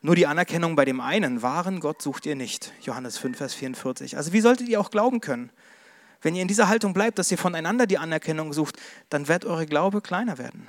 Nur 0.00 0.16
die 0.16 0.26
Anerkennung 0.26 0.76
bei 0.76 0.86
dem 0.86 0.98
einen, 0.98 1.42
wahren 1.42 1.80
Gott 1.80 2.00
sucht 2.00 2.24
ihr 2.24 2.34
nicht. 2.34 2.72
Johannes 2.80 3.18
5, 3.18 3.36
Vers 3.36 3.52
44. 3.52 4.16
Also 4.16 4.32
wie 4.32 4.40
solltet 4.40 4.66
ihr 4.66 4.80
auch 4.80 4.90
glauben 4.90 5.20
können? 5.20 5.50
Wenn 6.22 6.34
ihr 6.34 6.40
in 6.40 6.48
dieser 6.48 6.68
Haltung 6.68 6.94
bleibt, 6.94 7.18
dass 7.18 7.30
ihr 7.30 7.36
voneinander 7.36 7.86
die 7.86 7.98
Anerkennung 7.98 8.54
sucht, 8.54 8.78
dann 9.10 9.28
wird 9.28 9.44
eure 9.44 9.66
Glaube 9.66 10.00
kleiner 10.00 10.38
werden. 10.38 10.66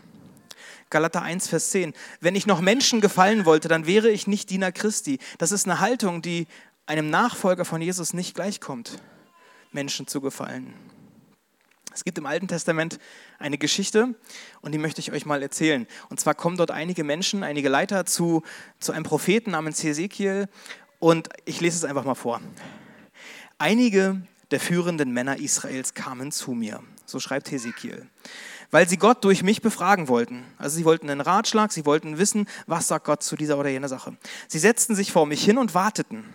Galater 0.90 1.22
1, 1.22 1.48
Vers 1.48 1.70
10. 1.70 1.94
Wenn 2.20 2.36
ich 2.36 2.46
noch 2.46 2.60
Menschen 2.60 3.00
gefallen 3.00 3.46
wollte, 3.46 3.70
dann 3.70 3.86
wäre 3.88 4.10
ich 4.10 4.28
nicht 4.28 4.50
Diener 4.50 4.74
Christi. 4.74 5.20
Das 5.38 5.54
ist 5.54 5.66
eine 5.66 5.80
Haltung, 5.80 6.22
die 6.22 6.46
einem 6.88 7.10
Nachfolger 7.10 7.64
von 7.64 7.82
Jesus 7.82 8.14
nicht 8.14 8.36
gleichkommt, 8.36 9.02
Menschen 9.72 10.08
zu 10.08 10.20
gefallen. 10.20 10.74
Es 11.98 12.04
gibt 12.04 12.20
im 12.20 12.28
Alten 12.28 12.48
Testament 12.48 13.00
eine 13.40 13.58
Geschichte 13.58 14.14
und 14.62 14.72
die 14.72 14.78
möchte 14.78 15.02
ich 15.02 15.12
euch 15.12 15.26
mal 15.26 15.42
erzählen. 15.42 15.88
Und 16.10 16.20
zwar 16.20 16.36
kommen 16.36 16.56
dort 16.56 16.70
einige 16.70 17.04
Menschen, 17.04 17.42
einige 17.42 17.70
Leiter 17.70 18.06
zu, 18.06 18.44
zu 18.80 18.92
einem 18.92 19.04
Propheten 19.04 19.50
namens 19.50 19.82
Hesekiel 19.82 20.48
und 21.00 21.30
ich 21.46 21.60
lese 21.60 21.78
es 21.78 21.86
einfach 21.86 22.06
mal 22.06 22.14
vor. 22.14 22.40
Einige 23.58 24.22
der 24.52 24.60
führenden 24.60 25.12
Männer 25.12 25.40
Israels 25.40 25.96
kamen 25.96 26.32
zu 26.32 26.52
mir, 26.52 26.84
so 27.08 27.20
schreibt 27.20 27.50
Hesekiel, 27.50 28.08
weil 28.70 28.88
sie 28.88 28.98
Gott 28.98 29.24
durch 29.24 29.42
mich 29.42 29.64
befragen 29.64 30.08
wollten. 30.08 30.44
Also 30.60 30.78
sie 30.78 30.86
wollten 30.86 31.10
einen 31.10 31.22
Ratschlag, 31.22 31.72
sie 31.72 31.88
wollten 31.88 32.20
wissen, 32.20 32.48
was 32.68 32.88
sagt 32.88 33.06
Gott 33.06 33.24
zu 33.24 33.36
dieser 33.36 33.58
oder 33.58 33.70
jener 33.70 33.90
Sache. 33.90 34.16
Sie 34.48 34.60
setzten 34.60 34.94
sich 34.94 35.12
vor 35.12 35.26
mich 35.26 35.44
hin 35.44 35.58
und 35.58 35.74
warteten. 35.74 36.26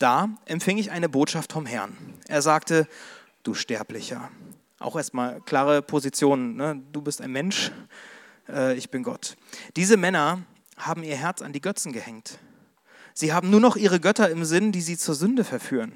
Da 0.00 0.30
empfing 0.46 0.78
ich 0.78 0.90
eine 0.90 1.08
Botschaft 1.08 1.52
vom 1.52 1.64
Herrn. 1.64 1.96
Er 2.26 2.42
sagte, 2.42 2.88
du 3.42 3.54
Sterblicher. 3.54 4.30
Auch 4.78 4.96
erstmal 4.96 5.40
klare 5.40 5.82
Positionen. 5.82 6.56
Ne? 6.56 6.82
Du 6.92 7.02
bist 7.02 7.20
ein 7.20 7.32
Mensch, 7.32 7.72
äh, 8.48 8.74
ich 8.76 8.90
bin 8.90 9.02
Gott. 9.02 9.36
Diese 9.76 9.96
Männer 9.96 10.42
haben 10.76 11.02
ihr 11.02 11.16
Herz 11.16 11.42
an 11.42 11.52
die 11.52 11.60
Götzen 11.60 11.92
gehängt. 11.92 12.38
Sie 13.14 13.32
haben 13.32 13.50
nur 13.50 13.60
noch 13.60 13.76
ihre 13.76 13.98
Götter 13.98 14.30
im 14.30 14.44
Sinn, 14.44 14.70
die 14.70 14.80
sie 14.80 14.96
zur 14.96 15.16
Sünde 15.16 15.42
verführen. 15.42 15.92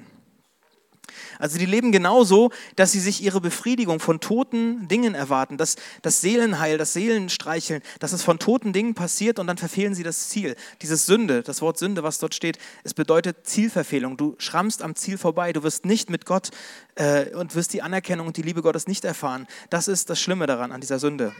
Also 1.39 1.57
die 1.57 1.65
leben 1.65 1.91
genauso, 1.91 2.51
dass 2.75 2.91
sie 2.91 2.99
sich 2.99 3.23
ihre 3.23 3.41
Befriedigung 3.41 3.99
von 3.99 4.19
toten 4.19 4.87
Dingen 4.87 5.15
erwarten, 5.15 5.57
dass 5.57 5.75
das 6.01 6.21
Seelenheil, 6.21 6.77
das 6.77 6.93
Seelenstreicheln, 6.93 7.81
dass 7.99 8.13
es 8.13 8.23
von 8.23 8.39
toten 8.39 8.73
Dingen 8.73 8.93
passiert 8.93 9.39
und 9.39 9.47
dann 9.47 9.57
verfehlen 9.57 9.95
sie 9.95 10.03
das 10.03 10.29
Ziel. 10.29 10.55
Dieses 10.81 11.05
Sünde, 11.05 11.43
das 11.43 11.61
Wort 11.61 11.77
Sünde, 11.77 12.03
was 12.03 12.19
dort 12.19 12.35
steht, 12.35 12.57
es 12.83 12.93
bedeutet 12.93 13.45
Zielverfehlung. 13.45 14.17
Du 14.17 14.35
schrammst 14.37 14.81
am 14.81 14.95
Ziel 14.95 15.17
vorbei, 15.17 15.53
du 15.53 15.63
wirst 15.63 15.85
nicht 15.85 16.09
mit 16.09 16.25
Gott 16.25 16.51
äh, 16.95 17.29
und 17.35 17.55
wirst 17.55 17.73
die 17.73 17.81
Anerkennung 17.81 18.27
und 18.27 18.37
die 18.37 18.41
Liebe 18.41 18.61
Gottes 18.61 18.87
nicht 18.87 19.05
erfahren. 19.05 19.47
Das 19.69 19.87
ist 19.87 20.09
das 20.09 20.19
Schlimme 20.19 20.47
daran, 20.47 20.71
an 20.71 20.81
dieser 20.81 20.99
Sünde. 20.99 21.33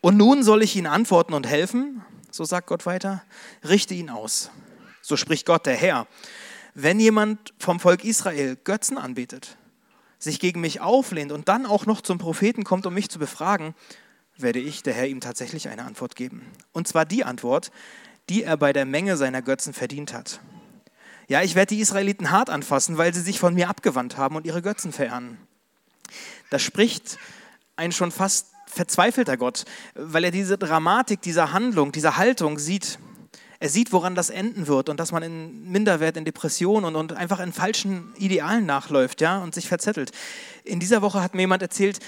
Und 0.00 0.16
nun 0.16 0.42
soll 0.42 0.62
ich 0.62 0.76
ihnen 0.76 0.86
antworten 0.86 1.34
und 1.34 1.46
helfen, 1.46 2.02
so 2.30 2.44
sagt 2.44 2.68
Gott 2.68 2.86
weiter, 2.86 3.22
richte 3.68 3.94
ihn 3.94 4.08
aus. 4.08 4.50
So 5.02 5.16
spricht 5.16 5.46
Gott, 5.46 5.66
der 5.66 5.76
Herr 5.76 6.06
wenn 6.74 7.00
jemand 7.00 7.54
vom 7.58 7.80
Volk 7.80 8.04
Israel 8.04 8.56
Götzen 8.62 8.98
anbetet, 8.98 9.56
sich 10.18 10.38
gegen 10.40 10.60
mich 10.60 10.80
auflehnt 10.80 11.32
und 11.32 11.48
dann 11.48 11.66
auch 11.66 11.86
noch 11.86 12.00
zum 12.00 12.18
Propheten 12.18 12.64
kommt, 12.64 12.86
um 12.86 12.94
mich 12.94 13.08
zu 13.08 13.18
befragen, 13.18 13.74
werde 14.36 14.58
ich, 14.58 14.82
der 14.82 14.94
Herr, 14.94 15.06
ihm 15.06 15.20
tatsächlich 15.20 15.68
eine 15.68 15.84
Antwort 15.84 16.16
geben. 16.16 16.46
Und 16.72 16.88
zwar 16.88 17.04
die 17.04 17.24
Antwort, 17.24 17.70
die 18.28 18.42
er 18.42 18.56
bei 18.56 18.72
der 18.72 18.84
Menge 18.84 19.16
seiner 19.16 19.42
Götzen 19.42 19.72
verdient 19.72 20.12
hat. 20.12 20.40
Ja, 21.28 21.42
ich 21.42 21.54
werde 21.54 21.74
die 21.74 21.80
Israeliten 21.80 22.30
hart 22.30 22.50
anfassen, 22.50 22.98
weil 22.98 23.14
sie 23.14 23.20
sich 23.20 23.38
von 23.38 23.54
mir 23.54 23.68
abgewandt 23.68 24.16
haben 24.16 24.36
und 24.36 24.46
ihre 24.46 24.62
Götzen 24.62 24.92
verehren. 24.92 25.38
Da 26.50 26.58
spricht 26.58 27.18
ein 27.76 27.92
schon 27.92 28.10
fast 28.10 28.48
verzweifelter 28.66 29.36
Gott, 29.36 29.64
weil 29.94 30.24
er 30.24 30.30
diese 30.30 30.58
Dramatik 30.58 31.22
dieser 31.22 31.52
Handlung, 31.52 31.92
dieser 31.92 32.16
Haltung 32.16 32.58
sieht 32.58 32.98
er 33.62 33.68
sieht, 33.68 33.92
woran 33.92 34.14
das 34.14 34.30
enden 34.30 34.66
wird 34.66 34.88
und 34.88 34.98
dass 34.98 35.12
man 35.12 35.22
in 35.22 35.70
Minderwert, 35.70 36.16
in 36.16 36.24
Depressionen 36.24 36.86
und, 36.86 36.96
und 36.96 37.12
einfach 37.12 37.40
in 37.40 37.52
falschen 37.52 38.14
Idealen 38.16 38.64
nachläuft 38.64 39.20
ja, 39.20 39.38
und 39.42 39.54
sich 39.54 39.68
verzettelt. 39.68 40.12
In 40.64 40.80
dieser 40.80 41.02
Woche 41.02 41.22
hat 41.22 41.34
mir 41.34 41.42
jemand 41.42 41.60
erzählt, 41.60 41.98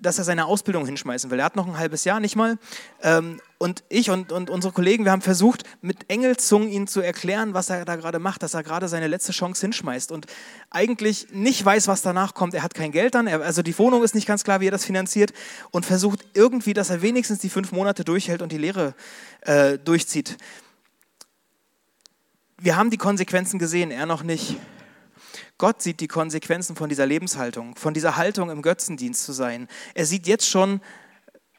dass 0.00 0.18
er 0.18 0.24
seine 0.24 0.46
Ausbildung 0.46 0.84
hinschmeißen 0.84 1.30
will. 1.30 1.38
Er 1.38 1.44
hat 1.44 1.54
noch 1.54 1.68
ein 1.68 1.78
halbes 1.78 2.02
Jahr, 2.02 2.18
nicht 2.18 2.34
mal. 2.34 2.58
Ähm, 3.02 3.40
und 3.58 3.84
ich 3.88 4.10
und, 4.10 4.32
und 4.32 4.50
unsere 4.50 4.72
Kollegen, 4.72 5.04
wir 5.04 5.12
haben 5.12 5.22
versucht, 5.22 5.62
mit 5.80 6.10
Engelzungen 6.10 6.68
ihn 6.68 6.88
zu 6.88 7.00
erklären, 7.00 7.54
was 7.54 7.70
er 7.70 7.84
da 7.84 7.94
gerade 7.94 8.18
macht, 8.18 8.42
dass 8.42 8.54
er 8.54 8.64
gerade 8.64 8.88
seine 8.88 9.06
letzte 9.06 9.30
Chance 9.30 9.60
hinschmeißt 9.60 10.10
und 10.10 10.26
eigentlich 10.70 11.28
nicht 11.30 11.64
weiß, 11.64 11.86
was 11.86 12.02
danach 12.02 12.34
kommt. 12.34 12.52
Er 12.54 12.64
hat 12.64 12.74
kein 12.74 12.90
Geld 12.90 13.14
dann, 13.14 13.28
er, 13.28 13.42
also 13.42 13.62
die 13.62 13.78
Wohnung 13.78 14.02
ist 14.02 14.16
nicht 14.16 14.26
ganz 14.26 14.42
klar, 14.42 14.60
wie 14.60 14.66
er 14.66 14.72
das 14.72 14.84
finanziert 14.84 15.32
und 15.70 15.86
versucht 15.86 16.26
irgendwie, 16.34 16.74
dass 16.74 16.90
er 16.90 17.00
wenigstens 17.00 17.38
die 17.38 17.48
fünf 17.48 17.70
Monate 17.70 18.04
durchhält 18.04 18.42
und 18.42 18.50
die 18.50 18.58
Lehre 18.58 18.94
äh, 19.42 19.78
durchzieht 19.78 20.36
wir 22.58 22.76
haben 22.76 22.90
die 22.90 22.96
Konsequenzen 22.96 23.58
gesehen, 23.58 23.90
er 23.90 24.06
noch 24.06 24.22
nicht. 24.22 24.56
Gott 25.58 25.82
sieht 25.82 26.00
die 26.00 26.08
Konsequenzen 26.08 26.76
von 26.76 26.88
dieser 26.88 27.06
Lebenshaltung, 27.06 27.76
von 27.76 27.94
dieser 27.94 28.16
Haltung 28.16 28.50
im 28.50 28.62
Götzendienst 28.62 29.24
zu 29.24 29.32
sein. 29.32 29.68
Er 29.94 30.06
sieht 30.06 30.26
jetzt 30.26 30.48
schon, 30.48 30.80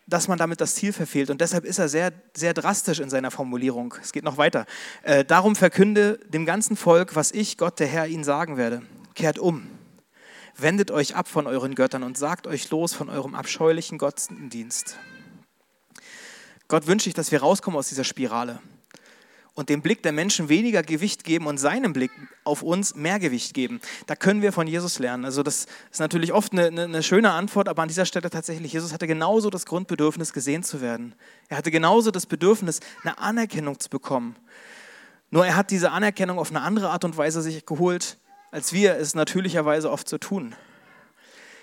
dass 0.08 0.28
man 0.28 0.38
damit 0.38 0.62
das 0.62 0.76
Ziel 0.76 0.94
verfehlt 0.94 1.30
und 1.30 1.42
deshalb 1.42 1.66
ist 1.66 1.80
er 1.80 1.90
sehr, 1.90 2.14
sehr 2.36 2.54
drastisch 2.54 3.00
in 3.00 3.10
seiner 3.10 3.30
Formulierung. 3.30 3.94
Es 4.02 4.14
geht 4.14 4.24
noch 4.24 4.38
weiter. 4.38 4.66
Äh, 5.04 5.26
darum 5.26 5.56
verkünde 5.56 6.20
dem 6.30 6.46
ganzen 6.46 6.78
Volk, 6.78 7.16
was 7.16 7.32
ich, 7.32 7.58
Gott 7.58 7.80
der 7.80 7.88
Herr, 7.88 8.08
ihnen 8.08 8.24
sagen 8.24 8.58
werde. 8.58 8.84
Kehrt 9.16 9.38
um, 9.38 9.68
wendet 10.56 10.92
euch 10.92 11.16
ab 11.16 11.28
von 11.28 11.46
euren 11.46 11.76
Göttern 11.76 12.04
und 12.04 12.18
sagt 12.18 12.48
euch 12.48 12.70
los 12.70 12.94
von 12.94 13.10
eurem 13.10 13.36
abscheulichen 13.36 13.98
Götzendienst. 13.98 14.98
Gott 16.70 16.88
wünscht 16.88 17.06
sich, 17.06 17.14
dass 17.14 17.32
wir 17.32 17.42
rauskommen 17.42 17.78
aus 17.78 17.90
dieser 17.90 18.04
Spirale 18.04 18.60
und 19.58 19.70
dem 19.70 19.82
Blick 19.82 20.04
der 20.04 20.12
Menschen 20.12 20.50
weniger 20.50 20.84
Gewicht 20.84 21.24
geben 21.24 21.48
und 21.48 21.58
seinem 21.58 21.92
Blick 21.92 22.12
auf 22.44 22.62
uns 22.62 22.94
mehr 22.94 23.18
Gewicht 23.18 23.56
geben. 23.56 23.82
Da 24.06 24.16
können 24.16 24.44
wir 24.44 24.54
von 24.54 24.68
Jesus 24.68 25.00
lernen. 25.00 25.26
Also 25.26 25.42
das 25.42 25.66
ist 25.92 26.00
natürlich 26.00 26.32
oft 26.32 26.54
eine, 26.54 26.68
eine, 26.68 27.02
schöne 27.02 27.32
Antwort, 27.32 27.68
aber 27.68 27.82
an 27.82 27.88
dieser 27.88 28.06
Stelle 28.06 28.30
tatsächlich, 28.30 28.74
Jesus 28.74 28.94
hatte 28.94 29.08
genauso 29.08 29.50
das 29.50 29.66
Grundbedürfnis, 29.66 30.32
gesehen 30.32 30.62
zu 30.62 30.80
werden. 30.80 31.16
Er 31.50 31.58
hatte 31.58 31.72
genauso 31.72 32.12
das 32.12 32.28
Bedürfnis, 32.28 32.82
eine 33.02 33.18
Anerkennung 33.18 33.80
zu 33.80 33.90
bekommen. 33.90 34.36
Nur 35.32 35.44
er 35.44 35.56
hat 35.56 35.72
diese 35.72 35.90
Anerkennung 35.90 36.38
auf 36.38 36.52
eine 36.52 36.62
andere 36.62 36.92
Art 36.92 37.04
und 37.04 37.18
Weise 37.18 37.42
sich 37.42 37.66
geholt, 37.66 38.20
als 38.52 38.74
wir 38.74 38.98
es 38.98 39.16
natürlicherweise 39.16 39.90
oft 39.90 40.08
so 40.08 40.20
tun. 40.20 40.56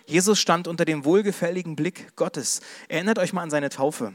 Jesus 0.07 0.41
stand 0.41 0.67
unter 0.67 0.85
dem 0.85 1.05
wohlgefälligen 1.05 1.77
Blick 1.77 2.17
Gottes. 2.17 2.61
Erinnert 2.89 3.21
euch 3.21 3.33
mal 3.33 3.43
an 3.43 3.51
seine 3.51 3.69
Taufe. 3.69 4.13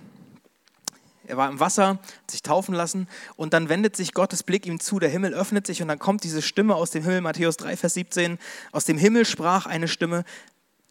Er 1.30 1.38
war 1.38 1.50
im 1.50 1.60
Wasser, 1.60 1.88
hat 1.90 2.32
sich 2.32 2.42
taufen 2.42 2.74
lassen 2.76 3.08
und 3.36 3.54
dann 3.54 3.70
wendet 3.70 3.96
sich 3.96 4.14
Gottes 4.14 4.44
Blick 4.44 4.66
ihm 4.66 4.80
zu, 4.80 5.00
der 5.00 5.10
Himmel 5.10 5.34
öffnet 5.34 5.68
sich 5.68 5.82
und 5.82 5.88
dann 5.88 6.00
kommt 6.00 6.24
diese 6.24 6.42
Stimme 6.42 6.76
aus 6.76 6.92
dem 6.92 7.04
Himmel, 7.04 7.22
Matthäus 7.22 7.58
3, 7.58 7.78
Vers 7.78 7.94
17, 7.94 8.40
aus 8.72 8.86
dem 8.86 8.98
Himmel 8.98 9.26
sprach 9.26 9.66
eine 9.66 9.88
Stimme, 9.88 10.26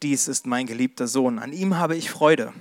dies 0.01 0.27
ist 0.27 0.47
mein 0.47 0.65
geliebter 0.65 1.07
Sohn, 1.07 1.39
an 1.39 1.51
ihm 1.51 1.77
habe 1.77 1.95
ich 1.95 2.09
Freude. 2.09 2.53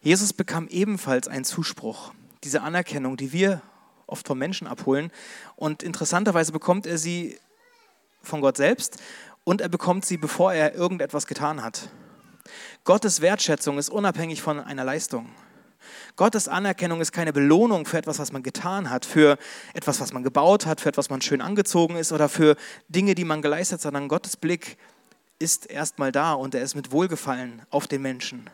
Jesus 0.00 0.32
bekam 0.32 0.68
ebenfalls 0.68 1.28
einen 1.28 1.44
Zuspruch, 1.44 2.12
diese 2.42 2.62
Anerkennung, 2.62 3.16
die 3.16 3.32
wir 3.32 3.60
oft 4.06 4.26
vom 4.26 4.38
Menschen 4.38 4.66
abholen. 4.66 5.10
Und 5.56 5.82
interessanterweise 5.82 6.52
bekommt 6.52 6.86
er 6.86 6.98
sie 6.98 7.38
von 8.22 8.40
Gott 8.40 8.56
selbst 8.56 8.98
und 9.44 9.60
er 9.60 9.68
bekommt 9.68 10.04
sie, 10.04 10.16
bevor 10.16 10.52
er 10.52 10.74
irgendetwas 10.74 11.26
getan 11.26 11.62
hat. 11.62 11.90
Gottes 12.84 13.20
Wertschätzung 13.20 13.78
ist 13.78 13.88
unabhängig 13.88 14.42
von 14.42 14.60
einer 14.60 14.84
Leistung. 14.84 15.28
Gottes 16.16 16.48
Anerkennung 16.48 17.00
ist 17.00 17.12
keine 17.12 17.32
Belohnung 17.32 17.86
für 17.86 17.98
etwas, 17.98 18.18
was 18.18 18.32
man 18.32 18.42
getan 18.42 18.90
hat, 18.90 19.04
für 19.04 19.38
etwas, 19.74 20.00
was 20.00 20.12
man 20.12 20.22
gebaut 20.22 20.66
hat, 20.66 20.80
für 20.80 20.88
etwas, 20.88 21.06
was 21.06 21.10
man 21.10 21.20
schön 21.20 21.40
angezogen 21.40 21.96
ist 21.96 22.12
oder 22.12 22.28
für 22.28 22.56
Dinge, 22.88 23.14
die 23.14 23.24
man 23.24 23.42
geleistet 23.42 23.78
hat, 23.78 23.82
sondern 23.82 24.08
Gottes 24.08 24.36
Blick 24.36 24.76
ist 25.38 25.70
erstmal 25.70 26.12
da 26.12 26.32
und 26.32 26.54
er 26.54 26.62
ist 26.62 26.74
mit 26.74 26.92
Wohlgefallen 26.92 27.62
auf 27.70 27.86
den 27.86 28.02
Menschen. 28.02 28.48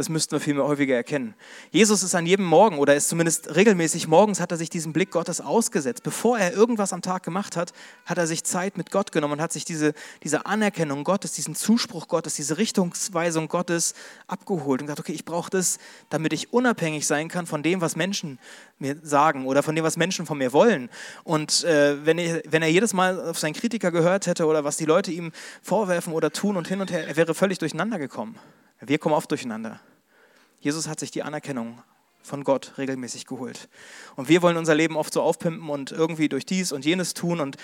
Das 0.00 0.08
müssten 0.08 0.32
wir 0.32 0.40
viel 0.40 0.54
mehr 0.54 0.64
häufiger 0.64 0.96
erkennen. 0.96 1.34
Jesus 1.72 2.02
ist 2.02 2.14
an 2.14 2.24
jedem 2.24 2.46
Morgen 2.46 2.78
oder 2.78 2.96
ist 2.96 3.10
zumindest 3.10 3.54
regelmäßig 3.54 4.08
morgens 4.08 4.40
hat 4.40 4.50
er 4.50 4.56
sich 4.56 4.70
diesen 4.70 4.94
Blick 4.94 5.10
Gottes 5.10 5.42
ausgesetzt. 5.42 6.04
Bevor 6.04 6.38
er 6.38 6.54
irgendwas 6.54 6.94
am 6.94 7.02
Tag 7.02 7.22
gemacht 7.22 7.54
hat, 7.54 7.74
hat 8.06 8.16
er 8.16 8.26
sich 8.26 8.42
Zeit 8.42 8.78
mit 8.78 8.90
Gott 8.90 9.12
genommen 9.12 9.34
und 9.34 9.42
hat 9.42 9.52
sich 9.52 9.66
diese, 9.66 9.92
diese 10.22 10.46
Anerkennung 10.46 11.04
Gottes, 11.04 11.32
diesen 11.32 11.54
Zuspruch 11.54 12.08
Gottes, 12.08 12.32
diese 12.32 12.56
Richtungsweisung 12.56 13.48
Gottes 13.48 13.92
abgeholt 14.26 14.80
und 14.80 14.86
gesagt, 14.86 15.00
okay, 15.00 15.12
ich 15.12 15.26
brauche 15.26 15.50
das, 15.50 15.78
damit 16.08 16.32
ich 16.32 16.50
unabhängig 16.50 17.06
sein 17.06 17.28
kann 17.28 17.44
von 17.44 17.62
dem, 17.62 17.82
was 17.82 17.94
Menschen 17.94 18.38
mir 18.78 18.96
sagen 19.02 19.44
oder 19.44 19.62
von 19.62 19.74
dem, 19.74 19.84
was 19.84 19.98
Menschen 19.98 20.24
von 20.24 20.38
mir 20.38 20.54
wollen. 20.54 20.88
Und 21.24 21.62
äh, 21.64 22.06
wenn, 22.06 22.16
er, 22.16 22.40
wenn 22.48 22.62
er 22.62 22.70
jedes 22.70 22.94
Mal 22.94 23.20
auf 23.20 23.38
seinen 23.38 23.52
Kritiker 23.52 23.90
gehört 23.90 24.26
hätte 24.26 24.46
oder 24.46 24.64
was 24.64 24.78
die 24.78 24.86
Leute 24.86 25.12
ihm 25.12 25.30
vorwerfen 25.60 26.14
oder 26.14 26.30
tun 26.30 26.56
und 26.56 26.68
hin 26.68 26.80
und 26.80 26.90
her, 26.90 27.06
er 27.06 27.16
wäre 27.16 27.34
völlig 27.34 27.58
durcheinander 27.58 27.98
gekommen. 27.98 28.38
Wir 28.80 28.98
kommen 28.98 29.14
oft 29.14 29.30
durcheinander. 29.30 29.80
Jesus 30.60 30.88
hat 30.88 31.00
sich 31.00 31.10
die 31.10 31.22
Anerkennung 31.22 31.82
von 32.22 32.44
Gott 32.44 32.74
regelmäßig 32.78 33.26
geholt. 33.26 33.68
Und 34.16 34.28
wir 34.28 34.42
wollen 34.42 34.56
unser 34.56 34.74
Leben 34.74 34.96
oft 34.96 35.12
so 35.12 35.22
aufpimpen 35.22 35.68
und 35.68 35.92
irgendwie 35.92 36.28
durch 36.28 36.46
dies 36.46 36.72
und 36.72 36.84
jenes 36.84 37.14
tun. 37.14 37.40
Und 37.40 37.56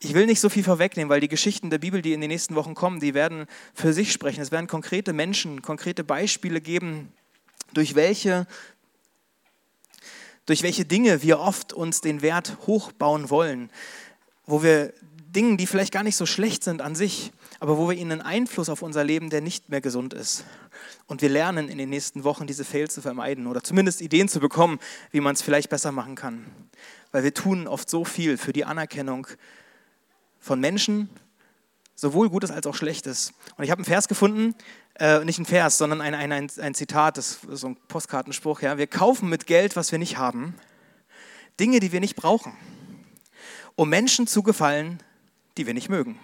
ich 0.00 0.14
will 0.14 0.26
nicht 0.26 0.40
so 0.40 0.48
viel 0.48 0.64
vorwegnehmen, 0.64 1.10
weil 1.10 1.20
die 1.20 1.28
Geschichten 1.28 1.70
der 1.70 1.78
Bibel, 1.78 2.02
die 2.02 2.12
in 2.12 2.20
den 2.20 2.30
nächsten 2.30 2.54
Wochen 2.54 2.74
kommen, 2.74 3.00
die 3.00 3.14
werden 3.14 3.46
für 3.74 3.92
sich 3.92 4.12
sprechen. 4.12 4.40
Es 4.40 4.52
werden 4.52 4.66
konkrete 4.66 5.12
Menschen, 5.12 5.62
konkrete 5.62 6.04
Beispiele 6.04 6.60
geben, 6.60 7.12
durch 7.74 7.94
welche, 7.94 8.46
durch 10.46 10.62
welche 10.62 10.84
Dinge 10.84 11.22
wir 11.22 11.40
oft 11.40 11.72
uns 11.72 12.00
den 12.00 12.22
Wert 12.22 12.56
hochbauen 12.66 13.30
wollen, 13.30 13.70
wo 14.46 14.62
wir 14.62 14.92
Dingen, 15.38 15.56
die 15.56 15.68
vielleicht 15.68 15.92
gar 15.92 16.02
nicht 16.02 16.16
so 16.16 16.26
schlecht 16.26 16.64
sind 16.64 16.82
an 16.82 16.96
sich, 16.96 17.30
aber 17.60 17.78
wo 17.78 17.88
wir 17.88 17.96
ihnen 17.96 18.10
einen 18.10 18.22
Einfluss 18.22 18.68
auf 18.68 18.82
unser 18.82 19.04
Leben, 19.04 19.30
der 19.30 19.40
nicht 19.40 19.68
mehr 19.68 19.80
gesund 19.80 20.12
ist. 20.12 20.42
Und 21.06 21.22
wir 21.22 21.28
lernen 21.28 21.68
in 21.68 21.78
den 21.78 21.90
nächsten 21.90 22.24
Wochen, 22.24 22.48
diese 22.48 22.64
Fails 22.64 22.92
zu 22.92 23.02
vermeiden 23.02 23.46
oder 23.46 23.62
zumindest 23.62 24.00
Ideen 24.00 24.28
zu 24.28 24.40
bekommen, 24.40 24.80
wie 25.12 25.20
man 25.20 25.36
es 25.36 25.42
vielleicht 25.42 25.70
besser 25.70 25.92
machen 25.92 26.16
kann. 26.16 26.44
Weil 27.12 27.22
wir 27.22 27.32
tun 27.32 27.68
oft 27.68 27.88
so 27.88 28.04
viel 28.04 28.36
für 28.36 28.52
die 28.52 28.64
Anerkennung 28.64 29.28
von 30.40 30.58
Menschen, 30.58 31.08
sowohl 31.94 32.30
Gutes 32.30 32.50
als 32.50 32.66
auch 32.66 32.74
Schlechtes. 32.74 33.32
Und 33.56 33.62
ich 33.62 33.70
habe 33.70 33.78
einen 33.78 33.84
Vers 33.84 34.08
gefunden, 34.08 34.56
äh, 34.98 35.24
nicht 35.24 35.38
ein 35.38 35.46
Vers, 35.46 35.78
sondern 35.78 36.00
ein, 36.00 36.14
ein, 36.14 36.32
ein, 36.32 36.50
ein 36.60 36.74
Zitat, 36.74 37.16
das 37.16 37.44
ist 37.48 37.60
so 37.60 37.68
ein 37.68 37.76
Postkartenspruch. 37.86 38.60
Ja. 38.60 38.76
Wir 38.76 38.88
kaufen 38.88 39.28
mit 39.28 39.46
Geld, 39.46 39.76
was 39.76 39.92
wir 39.92 40.00
nicht 40.00 40.18
haben, 40.18 40.56
Dinge, 41.60 41.78
die 41.78 41.92
wir 41.92 42.00
nicht 42.00 42.16
brauchen, 42.16 42.56
um 43.76 43.88
Menschen 43.88 44.26
zu 44.26 44.42
gefallen, 44.42 44.98
die 45.58 45.66
wir 45.66 45.74
nicht 45.74 45.88
mögen. 45.88 46.18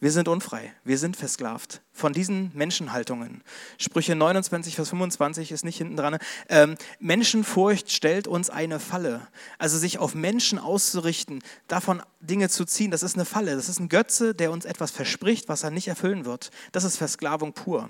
Wir 0.00 0.12
sind 0.12 0.28
unfrei, 0.28 0.74
wir 0.84 0.98
sind 0.98 1.16
versklavt 1.16 1.80
von 1.92 2.12
diesen 2.12 2.50
Menschenhaltungen. 2.52 3.42
Sprüche 3.78 4.14
29, 4.14 4.76
Vers 4.76 4.90
25 4.90 5.50
ist 5.50 5.64
nicht 5.64 5.78
hinten 5.78 5.96
dran. 5.96 6.18
Ähm, 6.50 6.76
Menschenfurcht 6.98 7.90
stellt 7.90 8.28
uns 8.28 8.50
eine 8.50 8.80
Falle. 8.80 9.26
Also 9.56 9.78
sich 9.78 9.98
auf 9.98 10.14
Menschen 10.14 10.58
auszurichten, 10.58 11.42
davon 11.68 12.02
Dinge 12.20 12.50
zu 12.50 12.66
ziehen, 12.66 12.90
das 12.90 13.02
ist 13.02 13.14
eine 13.14 13.24
Falle. 13.24 13.56
Das 13.56 13.70
ist 13.70 13.80
ein 13.80 13.88
Götze, 13.88 14.34
der 14.34 14.50
uns 14.50 14.66
etwas 14.66 14.90
verspricht, 14.90 15.48
was 15.48 15.62
er 15.62 15.70
nicht 15.70 15.88
erfüllen 15.88 16.26
wird. 16.26 16.50
Das 16.72 16.84
ist 16.84 16.98
Versklavung 16.98 17.54
pur. 17.54 17.88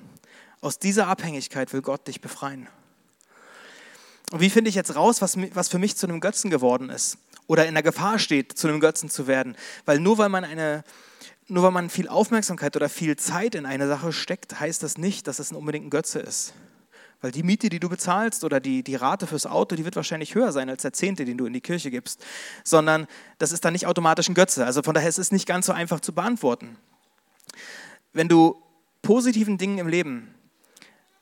Aus 0.60 0.78
dieser 0.78 1.08
Abhängigkeit 1.08 1.72
will 1.72 1.82
Gott 1.82 2.06
dich 2.06 2.20
befreien. 2.20 2.68
Und 4.30 4.40
wie 4.40 4.50
finde 4.50 4.68
ich 4.68 4.76
jetzt 4.76 4.94
raus, 4.94 5.20
was, 5.20 5.36
was 5.54 5.68
für 5.68 5.78
mich 5.78 5.96
zu 5.96 6.06
einem 6.06 6.20
Götzen 6.20 6.50
geworden 6.50 6.90
ist? 6.90 7.18
Oder 7.46 7.66
in 7.66 7.74
der 7.74 7.82
Gefahr 7.82 8.18
steht, 8.18 8.56
zu 8.56 8.68
einem 8.68 8.80
Götzen 8.80 9.10
zu 9.10 9.26
werden? 9.26 9.56
Weil 9.84 10.00
nur 10.00 10.18
weil 10.18 10.28
man 10.28 10.44
eine 10.44 10.84
nur 11.46 11.62
weil 11.62 11.72
man 11.72 11.90
viel 11.90 12.08
Aufmerksamkeit 12.08 12.74
oder 12.74 12.88
viel 12.88 13.16
Zeit 13.16 13.54
in 13.54 13.66
eine 13.66 13.86
Sache 13.86 14.12
steckt, 14.12 14.58
heißt 14.60 14.82
das 14.82 14.96
nicht, 14.96 15.26
dass 15.26 15.38
es 15.38 15.52
unbedingt 15.52 15.86
ein 15.86 15.90
Götze 15.90 16.20
ist. 16.20 16.54
Weil 17.20 17.32
die 17.32 17.42
Miete, 17.42 17.68
die 17.68 17.80
du 17.80 17.88
bezahlst 17.88 18.44
oder 18.44 18.60
die, 18.60 18.82
die 18.82 18.96
Rate 18.96 19.26
fürs 19.26 19.46
Auto, 19.46 19.76
die 19.76 19.84
wird 19.84 19.96
wahrscheinlich 19.96 20.34
höher 20.34 20.52
sein 20.52 20.68
als 20.68 20.82
der 20.82 20.92
Zehnte, 20.92 21.24
den 21.24 21.38
du 21.38 21.46
in 21.46 21.52
die 21.52 21.60
Kirche 21.60 21.90
gibst. 21.90 22.24
Sondern 22.64 23.06
das 23.38 23.52
ist 23.52 23.64
dann 23.64 23.72
nicht 23.72 23.86
automatisch 23.86 24.28
ein 24.28 24.34
Götze. 24.34 24.64
Also 24.64 24.82
von 24.82 24.94
daher 24.94 25.08
ist 25.08 25.18
es 25.18 25.32
nicht 25.32 25.46
ganz 25.46 25.66
so 25.66 25.72
einfach 25.72 26.00
zu 26.00 26.12
beantworten. 26.12 26.76
Wenn 28.12 28.28
du 28.28 28.62
positiven 29.02 29.58
Dingen 29.58 29.78
im 29.78 29.88
Leben 29.88 30.34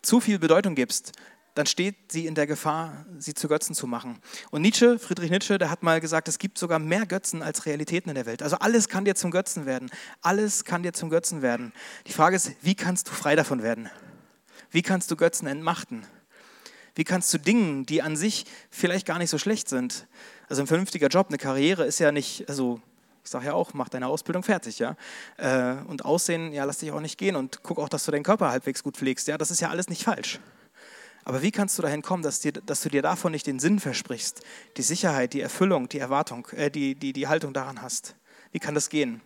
zu 0.02 0.20
viel 0.20 0.38
Bedeutung 0.38 0.74
gibst, 0.74 1.12
dann 1.54 1.66
steht 1.66 2.10
sie 2.10 2.26
in 2.26 2.34
der 2.34 2.46
Gefahr, 2.46 3.04
sie 3.18 3.34
zu 3.34 3.48
Götzen 3.48 3.74
zu 3.74 3.86
machen. 3.86 4.18
Und 4.50 4.62
Nietzsche, 4.62 4.98
Friedrich 4.98 5.30
Nietzsche, 5.30 5.58
der 5.58 5.70
hat 5.70 5.82
mal 5.82 6.00
gesagt, 6.00 6.28
es 6.28 6.38
gibt 6.38 6.58
sogar 6.58 6.78
mehr 6.78 7.06
Götzen 7.06 7.42
als 7.42 7.66
Realitäten 7.66 8.08
in 8.08 8.14
der 8.14 8.26
Welt. 8.26 8.42
Also 8.42 8.56
alles 8.56 8.88
kann 8.88 9.04
dir 9.04 9.14
zum 9.14 9.30
Götzen 9.30 9.66
werden. 9.66 9.90
Alles 10.22 10.64
kann 10.64 10.82
dir 10.82 10.92
zum 10.92 11.10
Götzen 11.10 11.42
werden. 11.42 11.72
Die 12.06 12.12
Frage 12.12 12.36
ist, 12.36 12.52
wie 12.62 12.74
kannst 12.74 13.08
du 13.08 13.12
frei 13.12 13.36
davon 13.36 13.62
werden? 13.62 13.90
Wie 14.70 14.82
kannst 14.82 15.10
du 15.10 15.16
Götzen 15.16 15.46
entmachten? 15.46 16.06
Wie 16.94 17.04
kannst 17.04 17.32
du 17.32 17.38
Dingen, 17.38 17.86
die 17.86 18.02
an 18.02 18.16
sich 18.16 18.44
vielleicht 18.70 19.06
gar 19.06 19.18
nicht 19.18 19.30
so 19.30 19.38
schlecht 19.38 19.68
sind, 19.68 20.06
also 20.48 20.62
ein 20.62 20.66
vernünftiger 20.66 21.08
Job, 21.08 21.28
eine 21.28 21.38
Karriere 21.38 21.84
ist 21.84 21.98
ja 21.98 22.12
nicht, 22.12 22.46
also 22.48 22.80
ich 23.24 23.30
sage 23.30 23.46
ja 23.46 23.54
auch, 23.54 23.72
mach 23.72 23.88
deine 23.88 24.08
Ausbildung 24.08 24.42
fertig, 24.42 24.78
ja. 24.78 24.96
Äh, 25.38 25.76
und 25.86 26.04
Aussehen, 26.04 26.52
ja, 26.52 26.64
lass 26.64 26.78
dich 26.78 26.92
auch 26.92 27.00
nicht 27.00 27.16
gehen 27.16 27.36
und 27.36 27.62
guck 27.62 27.78
auch, 27.78 27.88
dass 27.88 28.04
du 28.04 28.10
deinen 28.10 28.24
Körper 28.24 28.50
halbwegs 28.50 28.82
gut 28.82 28.96
pflegst. 28.96 29.28
Ja, 29.28 29.38
das 29.38 29.50
ist 29.50 29.60
ja 29.60 29.70
alles 29.70 29.88
nicht 29.88 30.04
falsch. 30.04 30.40
Aber 31.24 31.42
wie 31.42 31.50
kannst 31.50 31.78
du 31.78 31.82
dahin 31.82 32.02
kommen, 32.02 32.22
dass, 32.22 32.40
dir, 32.40 32.52
dass 32.52 32.82
du 32.82 32.88
dir 32.88 33.02
davon 33.02 33.32
nicht 33.32 33.46
den 33.46 33.58
Sinn 33.58 33.78
versprichst, 33.78 34.42
die 34.76 34.82
Sicherheit, 34.82 35.32
die 35.32 35.40
Erfüllung, 35.40 35.88
die 35.88 35.98
Erwartung, 35.98 36.48
äh, 36.52 36.70
die, 36.70 36.94
die, 36.94 37.12
die 37.12 37.28
Haltung 37.28 37.52
daran 37.52 37.82
hast? 37.82 38.16
Wie 38.50 38.58
kann 38.58 38.74
das 38.74 38.90
gehen? 38.90 39.20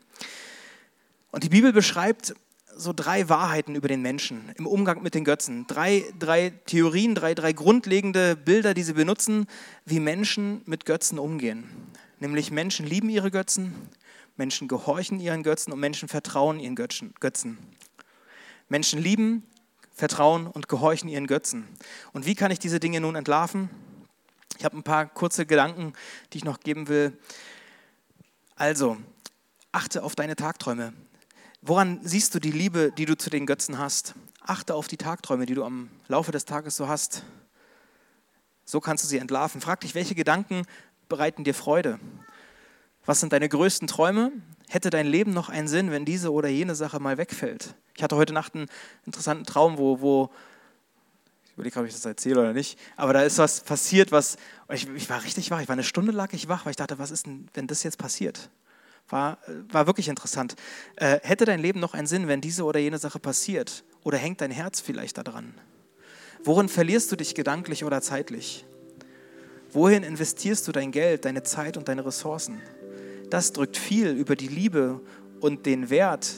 Und 1.31 1.43
die 1.43 1.49
Bibel 1.49 1.73
beschreibt 1.73 2.35
so 2.77 2.93
drei 2.93 3.29
Wahrheiten 3.29 3.75
über 3.75 3.89
den 3.89 4.03
Menschen 4.03 4.53
im 4.57 4.67
Umgang 4.67 5.03
mit 5.03 5.15
den 5.15 5.25
Götzen. 5.25 5.67
Drei, 5.67 6.05
drei 6.19 6.51
Theorien, 6.67 7.15
drei, 7.15 7.35
drei 7.35 7.53
grundlegende 7.53 8.37
Bilder, 8.37 8.75
die 8.75 8.83
sie 8.83 8.93
benutzen, 8.93 9.47
wie 9.87 9.99
Menschen 9.99 10.61
mit 10.67 10.85
Götzen 10.85 11.19
umgehen. 11.19 11.65
Nämlich 12.21 12.51
Menschen 12.51 12.87
lieben 12.87 13.09
ihre 13.09 13.31
Götzen, 13.31 13.75
Menschen 14.37 14.69
gehorchen 14.69 15.21
ihren 15.21 15.43
Götzen 15.43 15.73
und 15.73 15.81
Menschen 15.81 16.09
vertrauen 16.09 16.61
ihren 16.61 16.77
Götzen. 16.77 17.59
Menschen 18.69 19.01
lieben, 19.01 19.43
vertrauen 19.97 20.47
und 20.47 20.69
gehorchen 20.69 21.09
ihren 21.09 21.27
Götzen. 21.27 21.67
Und 22.13 22.27
wie 22.27 22.35
kann 22.35 22.51
ich 22.51 22.59
diese 22.59 22.79
Dinge 22.79 23.01
nun 23.01 23.17
entlarven? 23.17 23.71
Ich 24.59 24.65
habe 24.65 24.77
ein 24.77 24.83
paar 24.83 25.07
kurze 25.07 25.47
Gedanken, 25.47 25.95
die 26.33 26.39
ich 26.39 26.45
noch 26.45 26.61
geben 26.61 26.89
will. 26.89 27.19
Also, 28.55 28.99
achte 29.73 30.03
auf 30.03 30.15
deine 30.15 30.37
Tagträume. 30.37 30.93
Woran 31.63 32.01
siehst 32.03 32.35
du 32.35 32.39
die 32.39 32.53
Liebe, 32.53 32.93
die 32.97 33.07
du 33.07 33.17
zu 33.17 33.31
den 33.31 33.47
Götzen 33.47 33.79
hast? 33.79 34.15
Achte 34.43 34.75
auf 34.75 34.87
die 34.87 34.99
Tagträume, 34.99 35.47
die 35.47 35.55
du 35.55 35.65
am 35.65 35.91
Laufe 36.09 36.31
des 36.31 36.45
Tages 36.45 36.77
so 36.77 36.89
hast. 36.89 37.25
So 38.67 38.81
kannst 38.81 39.03
du 39.03 39.09
sie 39.09 39.19
entlarven. 39.19 39.61
Frag 39.61 39.81
dich, 39.81 39.95
welche 39.95 40.15
Gedanken 40.15 40.63
bereiten 41.09 41.43
dir 41.43 41.55
Freude? 41.55 41.99
Was 43.07 43.21
sind 43.21 43.33
deine 43.33 43.49
größten 43.49 43.89
Träume? 43.89 44.33
Hätte 44.69 44.91
dein 44.91 45.07
Leben 45.07 45.33
noch 45.33 45.49
einen 45.49 45.69
Sinn, 45.69 45.91
wenn 45.91 46.05
diese 46.05 46.33
oder 46.33 46.49
jene 46.49 46.75
Sache 46.75 46.99
mal 46.99 47.19
wegfällt? 47.19 47.75
Ich 47.97 48.03
hatte 48.03 48.17
heute 48.17 48.33
Nacht 48.33 48.55
einen 48.55 48.67
interessanten 49.05 49.45
Traum, 49.45 49.79
wo, 49.79 50.01
wo 50.01 50.31
ich 51.47 51.53
überlege, 51.55 51.81
ob 51.81 51.87
ich 51.87 51.93
das 51.93 52.05
erzähle 52.05 52.41
oder 52.41 52.53
nicht, 52.53 52.79
aber 52.97 53.13
da 53.13 53.23
ist 53.23 53.39
was 53.39 53.61
passiert, 53.61 54.13
was, 54.13 54.37
ich, 54.71 54.89
ich 54.95 55.09
war 55.09 55.23
richtig 55.23 55.51
wach, 55.51 55.61
ich 55.61 55.69
war 55.69 55.75
eine 55.75 55.85
Stunde 55.85 56.13
lag 56.13 56.33
ich 56.33 56.49
wach, 56.49 56.67
weil 56.67 56.71
ich 56.71 56.77
dachte, 56.77 56.99
was 56.99 57.11
ist 57.11 57.27
denn, 57.27 57.49
wenn 57.55 57.67
das 57.67 57.83
jetzt 57.83 57.97
passiert? 57.97 58.51
War, 59.09 59.39
war 59.71 59.87
wirklich 59.87 60.09
interessant. 60.09 60.57
Äh, 60.97 61.21
hätte 61.23 61.45
dein 61.45 61.61
Leben 61.61 61.79
noch 61.79 61.95
einen 61.95 62.09
Sinn, 62.09 62.27
wenn 62.27 62.41
diese 62.41 62.65
oder 62.65 62.81
jene 62.81 62.99
Sache 62.99 63.21
passiert? 63.21 63.85
Oder 64.03 64.19
hängt 64.19 64.41
dein 64.41 64.51
Herz 64.51 64.81
vielleicht 64.81 65.17
daran? 65.17 65.55
Worin 66.43 66.69
verlierst 66.69 67.13
du 67.13 67.17
dich 67.17 67.37
gedanklich 67.37 67.85
oder 67.85 68.03
zeitlich? 68.03 68.67
Wohin 69.71 70.03
investierst 70.03 70.67
du 70.67 70.73
dein 70.73 70.91
Geld, 70.91 71.25
deine 71.25 71.43
Zeit 71.45 71.77
und 71.77 71.89
deine 71.89 72.05
Ressourcen? 72.05 72.61
Das 73.31 73.53
drückt 73.53 73.77
viel 73.77 74.11
über 74.11 74.37
die 74.37 74.49
Liebe 74.49 75.01
und 75.41 75.67
den 75.67 75.91
Wert, 75.91 76.33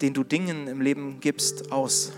den 0.00 0.14
du 0.14 0.24
Dingen 0.24 0.66
im 0.68 0.80
Leben 0.80 1.20
gibst, 1.20 1.72
aus. 1.72 2.12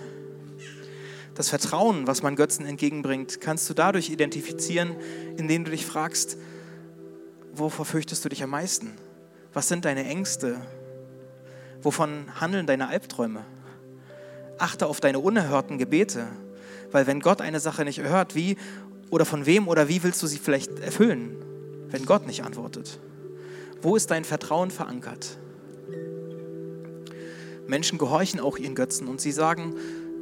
Das 1.35 1.49
Vertrauen, 1.49 2.07
was 2.07 2.23
man 2.23 2.37
Götzen 2.37 2.67
entgegenbringt, 2.67 3.41
kannst 3.41 3.69
du 3.71 3.75
dadurch 3.75 4.11
identifizieren, 4.11 4.97
indem 5.37 5.65
du 5.65 5.71
dich 5.71 5.87
fragst, 5.87 6.37
wovor 7.53 7.85
fürchtest 7.85 8.25
du 8.25 8.29
dich 8.29 8.43
am 8.43 8.51
meisten? 8.51 8.93
Was 9.53 9.69
sind 9.69 9.85
deine 9.85 10.05
Ängste? 10.05 10.61
Wovon 11.83 12.41
handeln 12.41 12.67
deine 12.67 12.89
Albträume? 12.89 13.45
Achte 14.59 14.87
auf 14.87 15.01
deine 15.01 15.19
unerhörten 15.19 15.79
Gebete, 15.79 16.27
weil 16.91 17.07
wenn 17.07 17.21
Gott 17.21 17.41
eine 17.41 17.61
Sache 17.61 17.85
nicht 17.85 18.01
erhört, 18.01 18.35
wie 18.35 18.57
oder 19.09 19.25
von 19.25 19.47
wem 19.47 19.67
oder 19.67 19.89
wie 19.89 20.03
willst 20.03 20.23
du 20.23 20.27
sie 20.27 20.39
vielleicht 20.39 20.79
erfüllen, 20.81 21.37
wenn 21.89 22.05
Gott 22.05 22.27
nicht 22.27 22.45
antwortet? 22.45 22.99
Wo 23.83 23.97
ist 23.97 24.11
dein 24.11 24.25
Vertrauen 24.25 24.71
verankert? 24.71 25.39
Menschen 27.67 27.99
gehorchen 27.99 28.41
auch 28.41 28.59
ihren 28.59 28.75
Götzen 28.75 29.09
und 29.09 29.21
sie 29.21 29.33
sagen, 29.33 29.75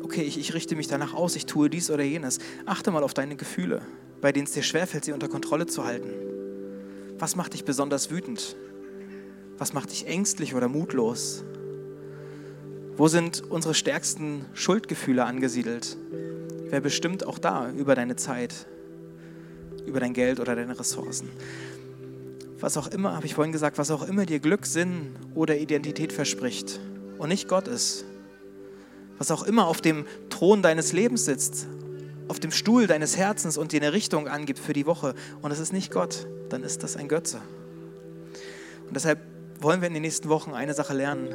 okay, 0.03 0.23
ich, 0.23 0.38
ich 0.38 0.55
richte 0.55 0.77
mich 0.77 0.87
danach 0.87 1.14
aus, 1.14 1.35
ich 1.35 1.47
tue 1.47 1.68
dies 1.68 1.90
oder 1.90 2.05
jenes. 2.05 2.38
Achte 2.66 2.90
mal 2.90 3.03
auf 3.03 3.14
deine 3.14 3.37
Gefühle, 3.37 3.83
bei 4.21 4.33
denen 4.33 4.47
es 4.47 4.53
dir 4.53 4.62
schwerfällt, 4.62 5.05
sie 5.05 5.12
unter 5.12 5.29
Kontrolle 5.29 5.66
zu 5.66 5.85
halten. 5.85 6.11
Was 7.18 7.35
macht 7.35 7.55
dich 7.55 7.64
besonders 7.64 8.11
wütend? 8.11 8.57
Was 9.57 9.73
macht 9.73 9.90
dich 9.90 10.07
ängstlich 10.07 10.55
oder 10.55 10.68
mutlos? 10.68 11.42
Wo 12.97 13.09
sind 13.09 13.42
unsere 13.51 13.75
stärksten 13.75 14.44
Schuldgefühle 14.55 15.25
angesiedelt? 15.25 15.97
Wer 16.71 16.81
bestimmt 16.81 17.27
auch 17.27 17.38
da 17.38 17.71
über 17.71 17.97
deine 17.97 18.14
Zeit, 18.14 18.66
über 19.87 19.99
dein 19.99 20.12
Geld 20.12 20.38
oder 20.38 20.55
deine 20.55 20.79
Ressourcen? 20.79 21.31
Was 22.61 22.77
auch 22.77 22.88
immer, 22.88 23.14
habe 23.14 23.27
ich 23.27 23.35
vorhin 23.35 23.53
gesagt, 23.53 23.79
was 23.79 23.90
auch 23.90 24.03
immer 24.03 24.27
dir 24.27 24.40
Glück, 24.40 24.66
Sinn 24.66 25.14
oder 25.35 25.57
Identität 25.57 26.12
verspricht 26.12 26.81
und 27.18 27.29
nicht 27.29 27.47
Gott 27.47 27.68
ist, 27.68 28.05
was 29.16 29.31
auch 29.31 29.44
immer 29.44 29.68
auf 29.68 29.81
dem 29.81 30.07
Thron 30.29 30.61
deines 30.61 30.92
Lebens 30.92 31.25
sitzt, 31.25 31.68
auf 32.27 32.40
dem 32.40 32.51
Stuhl 32.51 32.88
deines 32.88 33.16
Herzens 33.16 33.59
und 33.59 33.71
dir 33.71 33.81
eine 33.81 33.92
Richtung 33.92 34.27
angibt 34.27 34.59
für 34.59 34.73
die 34.73 34.87
Woche 34.87 35.14
und 35.40 35.53
es 35.53 35.61
ist 35.61 35.73
nicht 35.73 35.92
Gott, 35.92 36.27
dann 36.49 36.64
ist 36.64 36.83
das 36.83 36.97
ein 36.97 37.07
Götze. 37.07 37.40
Und 38.88 38.94
deshalb 38.97 39.21
wollen 39.61 39.81
wir 39.81 39.87
in 39.87 39.94
den 39.94 40.03
nächsten 40.03 40.29
Wochen 40.29 40.53
eine 40.53 40.75
Sache 40.75 40.94
lernen, 40.94 41.33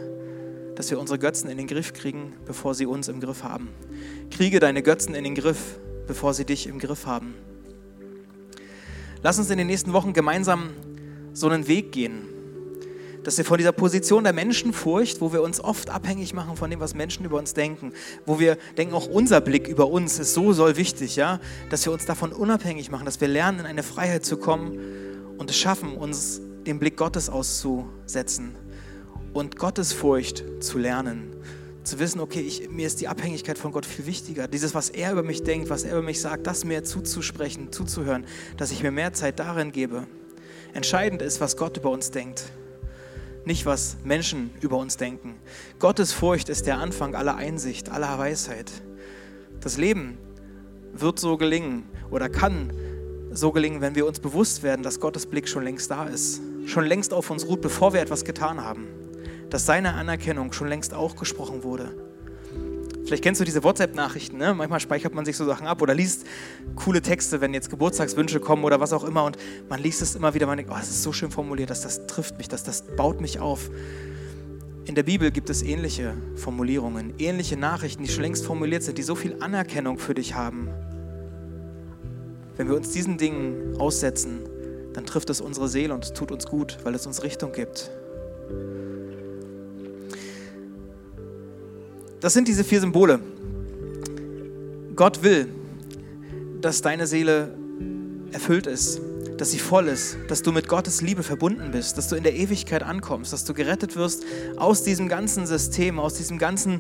dass 0.76 0.92
wir 0.92 1.00
unsere 1.00 1.20
Götzen 1.20 1.50
in 1.50 1.58
den 1.58 1.68
Griff 1.68 1.94
kriegen, 1.94 2.34
bevor 2.46 2.76
sie 2.76 2.86
uns 2.86 3.08
im 3.08 3.22
Griff 3.22 3.44
haben. 3.44 3.70
Kriege 4.30 4.60
deine 4.60 4.84
Götzen 4.84 5.16
in 5.16 5.24
den 5.24 5.36
Griff, 5.36 5.80
bevor 6.06 6.34
sie 6.34 6.44
dich 6.44 6.68
im 6.68 6.80
Griff 6.80 7.06
haben. 7.06 7.34
Lass 9.22 9.40
uns 9.40 9.50
in 9.50 9.58
den 9.58 9.68
nächsten 9.68 9.94
Wochen 9.94 10.12
gemeinsam 10.12 10.72
so 11.34 11.50
einen 11.50 11.68
Weg 11.68 11.92
gehen, 11.92 12.28
dass 13.24 13.38
wir 13.38 13.46
von 13.46 13.58
dieser 13.58 13.72
Position 13.72 14.24
der 14.24 14.34
Menschenfurcht, 14.34 15.22
wo 15.22 15.32
wir 15.34 15.42
uns 15.42 15.60
oft 15.60 15.90
abhängig 15.90 16.34
machen 16.34 16.56
von 16.56 16.70
dem, 16.70 16.80
was 16.80 16.94
Menschen 16.94 17.26
über 17.26 17.38
uns 17.38 17.54
denken, 17.54 17.94
wo 18.26 18.40
wir 18.40 18.58
denken, 18.78 18.94
auch 18.94 19.08
unser 19.08 19.42
Blick 19.42 19.68
über 19.68 19.88
uns 19.88 20.20
ist 20.20 20.34
so 20.34 20.54
soll 20.54 20.78
wichtig, 20.78 21.16
ja, 21.16 21.40
dass 21.70 21.86
wir 21.86 21.94
uns 21.94 22.06
davon 22.06 22.32
unabhängig 22.32 22.92
machen, 22.92 23.06
dass 23.06 23.22
wir 23.22 23.28
lernen, 23.28 23.62
in 23.62 23.66
eine 23.66 23.84
Freiheit 23.84 24.26
zu 24.26 24.38
kommen 24.38 24.78
und 25.38 25.50
es 25.50 25.58
schaffen, 25.58 25.96
uns 25.96 26.42
den 26.66 26.80
Blick 26.80 26.98
Gottes 26.98 27.30
auszusetzen 27.30 28.56
und 29.34 29.58
Gottes 29.58 29.94
Furcht 29.94 30.44
zu 30.60 30.78
lernen. 30.78 31.36
Zu 31.84 32.00
wissen, 32.00 32.22
okay, 32.22 32.40
ich, 32.40 32.70
mir 32.70 32.88
ist 32.88 33.02
die 33.02 33.10
Abhängigkeit 33.10 33.58
von 33.58 33.74
Gott 33.74 33.86
viel 33.86 34.06
wichtiger. 34.06 34.48
Dieses, 34.48 34.74
was 34.74 34.90
er 34.90 35.12
über 35.12 35.24
mich 35.24 35.44
denkt, 35.44 35.70
was 35.70 35.84
er 35.84 35.94
über 35.94 36.02
mich 36.02 36.22
sagt, 36.22 36.48
das 36.48 36.64
mir 36.64 36.86
zuzusprechen, 36.86 37.74
zuzuhören, 37.74 38.26
dass 38.56 38.72
ich 38.72 38.84
mir 38.84 38.92
mehr 38.92 39.12
Zeit 39.12 39.40
darin 39.40 39.74
gebe. 39.74 40.08
Entscheidend 40.74 41.22
ist, 41.22 41.40
was 41.42 41.58
Gott 41.58 41.78
über 41.78 41.90
uns 41.90 42.12
denkt 42.12 42.52
nicht 43.46 43.66
was 43.66 43.98
Menschen 44.04 44.52
über 44.62 44.78
uns 44.78 44.98
denken. 44.98 45.36
Gottes 45.80 46.14
Furcht 46.14 46.50
ist 46.50 46.66
der 46.66 46.78
Anfang 46.78 47.16
aller 47.16 47.36
Einsicht, 47.36 47.90
aller 47.90 48.18
Weisheit. 48.18 48.72
Das 49.60 49.78
Leben 49.78 50.18
wird 50.94 51.20
so 51.20 51.38
gelingen 51.38 51.84
oder 52.10 52.30
kann 52.30 52.72
so 53.32 53.52
gelingen, 53.52 53.82
wenn 53.82 53.96
wir 53.96 54.06
uns 54.06 54.20
bewusst 54.20 54.64
werden, 54.64 54.84
dass 54.84 55.00
Gottes 55.00 55.26
Blick 55.26 55.50
schon 55.50 55.64
längst 55.64 55.90
da 55.90 56.06
ist, 56.06 56.42
schon 56.66 56.86
längst 56.86 57.14
auf 57.14 57.30
uns 57.30 57.48
ruht, 57.48 57.62
bevor 57.62 57.94
wir 57.94 58.02
etwas 58.02 58.24
getan 58.24 58.62
haben, 58.62 58.88
dass 59.50 59.66
seine 59.66 59.94
Anerkennung 59.94 60.54
schon 60.54 60.68
längst 60.68 60.94
auch 60.94 61.16
gesprochen 61.16 61.64
wurde 61.64 62.13
Vielleicht 63.06 63.24
kennst 63.24 63.42
du 63.42 63.46
diese 63.46 63.64
WhatsApp-Nachrichten, 63.64 64.38
ne? 64.38 64.54
manchmal 64.54 64.80
speichert 64.80 65.14
man 65.14 65.26
sich 65.26 65.36
so 65.36 65.46
Sachen 65.46 65.68
ab 65.68 65.82
oder 65.82 65.94
liest 65.94 66.26
coole 66.76 67.02
Texte, 67.02 67.42
wenn 67.42 67.54
jetzt 67.54 67.70
Geburtstagswünsche 67.70 68.40
kommen 68.40 68.64
oder 68.64 68.80
was 68.80 68.94
auch 68.94 69.04
immer 69.04 69.26
und 69.26 69.38
man 69.70 69.82
liest 69.82 70.02
es 70.02 70.16
immer 70.16 70.34
wieder, 70.34 70.48
man 70.48 70.58
denkt, 70.58 70.72
oh, 70.74 70.78
das 70.78 70.90
ist 70.90 71.04
so 71.04 71.12
schön 71.12 71.30
formuliert, 71.30 71.70
dass 71.70 71.82
das 71.82 72.08
trifft 72.08 72.38
mich, 72.38 72.48
dass 72.48 72.64
das 72.64 72.84
baut 72.96 73.20
mich 73.20 73.40
auf. 73.40 73.70
In 74.86 74.96
der 74.96 75.04
Bibel 75.04 75.32
gibt 75.32 75.50
es 75.50 75.62
ähnliche 75.62 76.14
Formulierungen, 76.36 77.14
ähnliche 77.18 77.58
Nachrichten, 77.58 78.04
die 78.04 78.10
schon 78.10 78.24
längst 78.24 78.46
formuliert 78.46 78.84
sind, 78.84 78.98
die 78.98 79.04
so 79.04 79.16
viel 79.16 79.38
Anerkennung 79.42 79.98
für 79.98 80.14
dich 80.14 80.36
haben. 80.36 80.70
Wenn 82.56 82.68
wir 82.68 82.76
uns 82.76 82.92
diesen 82.92 83.18
Dingen 83.18 83.76
aussetzen, 83.80 84.40
dann 84.94 85.06
trifft 85.06 85.30
es 85.30 85.42
unsere 85.42 85.68
Seele 85.68 85.94
und 85.94 86.14
tut 86.16 86.32
uns 86.32 86.46
gut, 86.46 86.78
weil 86.84 86.96
es 86.96 87.06
uns 87.06 87.24
Richtung 87.24 87.52
gibt. 87.52 87.92
Das 92.24 92.32
sind 92.32 92.48
diese 92.48 92.64
vier 92.64 92.80
Symbole. 92.80 93.20
Gott 94.96 95.24
will, 95.24 95.50
dass 96.62 96.82
deine 96.82 97.06
Seele 97.06 97.54
erfüllt 98.32 98.66
ist, 98.66 99.02
dass 99.38 99.52
sie 99.52 99.60
voll 99.60 99.90
ist, 99.90 100.16
dass 100.30 100.42
du 100.42 100.54
mit 100.54 100.70
Gottes 100.70 101.02
Liebe 101.02 101.22
verbunden 101.22 101.72
bist, 101.74 101.98
dass 101.98 102.08
du 102.08 102.16
in 102.16 102.24
der 102.24 102.34
Ewigkeit 102.34 102.82
ankommst, 102.82 103.34
dass 103.34 103.44
du 103.44 103.54
gerettet 103.54 103.98
wirst 103.98 104.24
aus 104.56 104.84
diesem 104.84 105.10
ganzen 105.10 105.46
System, 105.46 106.00
aus 106.00 106.14
diesem 106.14 106.38
ganzen 106.38 106.80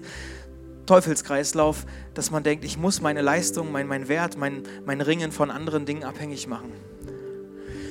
Teufelskreislauf, 0.85 1.85
dass 2.13 2.31
man 2.31 2.43
denkt, 2.43 2.63
ich 2.63 2.77
muss 2.77 3.01
meine 3.01 3.21
Leistung, 3.21 3.69
mein, 3.69 3.85
mein 3.85 4.07
Wert, 4.07 4.37
mein, 4.37 4.63
mein 4.85 5.01
Ringen 5.01 5.33
von 5.33 5.51
anderen 5.51 5.85
Dingen 5.85 6.05
abhängig 6.05 6.47
machen. 6.47 6.71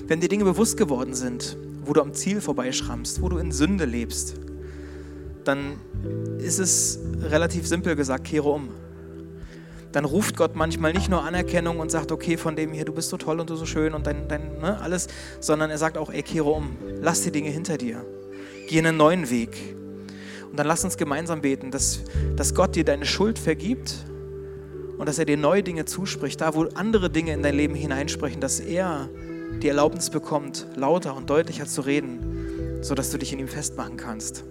Wenn 0.06 0.22
dir 0.22 0.30
Dinge 0.30 0.44
bewusst 0.44 0.78
geworden 0.78 1.12
sind, 1.12 1.58
wo 1.84 1.92
du 1.92 2.00
am 2.00 2.14
Ziel 2.14 2.40
vorbeischrammst, 2.40 3.20
wo 3.20 3.28
du 3.28 3.36
in 3.36 3.52
Sünde 3.52 3.84
lebst, 3.84 4.36
dann 5.44 5.80
ist 6.38 6.58
es 6.58 6.98
relativ 7.20 7.66
simpel 7.66 7.96
gesagt, 7.96 8.24
kehre 8.24 8.48
um. 8.48 8.68
Dann 9.92 10.04
ruft 10.04 10.36
Gott 10.36 10.56
manchmal 10.56 10.92
nicht 10.92 11.10
nur 11.10 11.22
Anerkennung 11.22 11.78
und 11.78 11.90
sagt, 11.90 12.12
okay, 12.12 12.36
von 12.36 12.56
dem 12.56 12.72
hier, 12.72 12.84
du 12.84 12.92
bist 12.92 13.10
so 13.10 13.18
toll 13.18 13.40
und 13.40 13.50
du 13.50 13.56
so 13.56 13.66
schön 13.66 13.92
und 13.92 14.06
dein, 14.06 14.26
dein 14.26 14.58
ne, 14.58 14.80
alles, 14.80 15.08
sondern 15.40 15.70
er 15.70 15.78
sagt 15.78 15.98
auch, 15.98 16.10
ey, 16.10 16.22
kehre 16.22 16.50
um, 16.50 16.76
lass 17.00 17.22
die 17.22 17.30
Dinge 17.30 17.50
hinter 17.50 17.76
dir, 17.76 18.04
geh 18.68 18.78
einen 18.78 18.96
neuen 18.96 19.28
Weg. 19.28 19.76
Und 20.50 20.58
dann 20.58 20.66
lass 20.66 20.84
uns 20.84 20.96
gemeinsam 20.96 21.42
beten, 21.42 21.70
dass, 21.70 22.00
dass 22.36 22.54
Gott 22.54 22.74
dir 22.74 22.84
deine 22.84 23.04
Schuld 23.04 23.38
vergibt 23.38 23.94
und 24.96 25.08
dass 25.08 25.18
er 25.18 25.24
dir 25.24 25.36
neue 25.36 25.62
Dinge 25.62 25.84
zuspricht, 25.84 26.40
da 26.40 26.54
wo 26.54 26.64
andere 26.74 27.10
Dinge 27.10 27.32
in 27.32 27.42
dein 27.42 27.54
Leben 27.54 27.74
hineinsprechen, 27.74 28.40
dass 28.40 28.60
er 28.60 29.08
die 29.62 29.68
Erlaubnis 29.68 30.10
bekommt, 30.10 30.66
lauter 30.76 31.16
und 31.16 31.28
deutlicher 31.28 31.66
zu 31.66 31.82
reden, 31.82 32.80
sodass 32.82 33.10
du 33.10 33.18
dich 33.18 33.32
in 33.32 33.38
ihm 33.38 33.48
festmachen 33.48 33.96
kannst. 33.96 34.44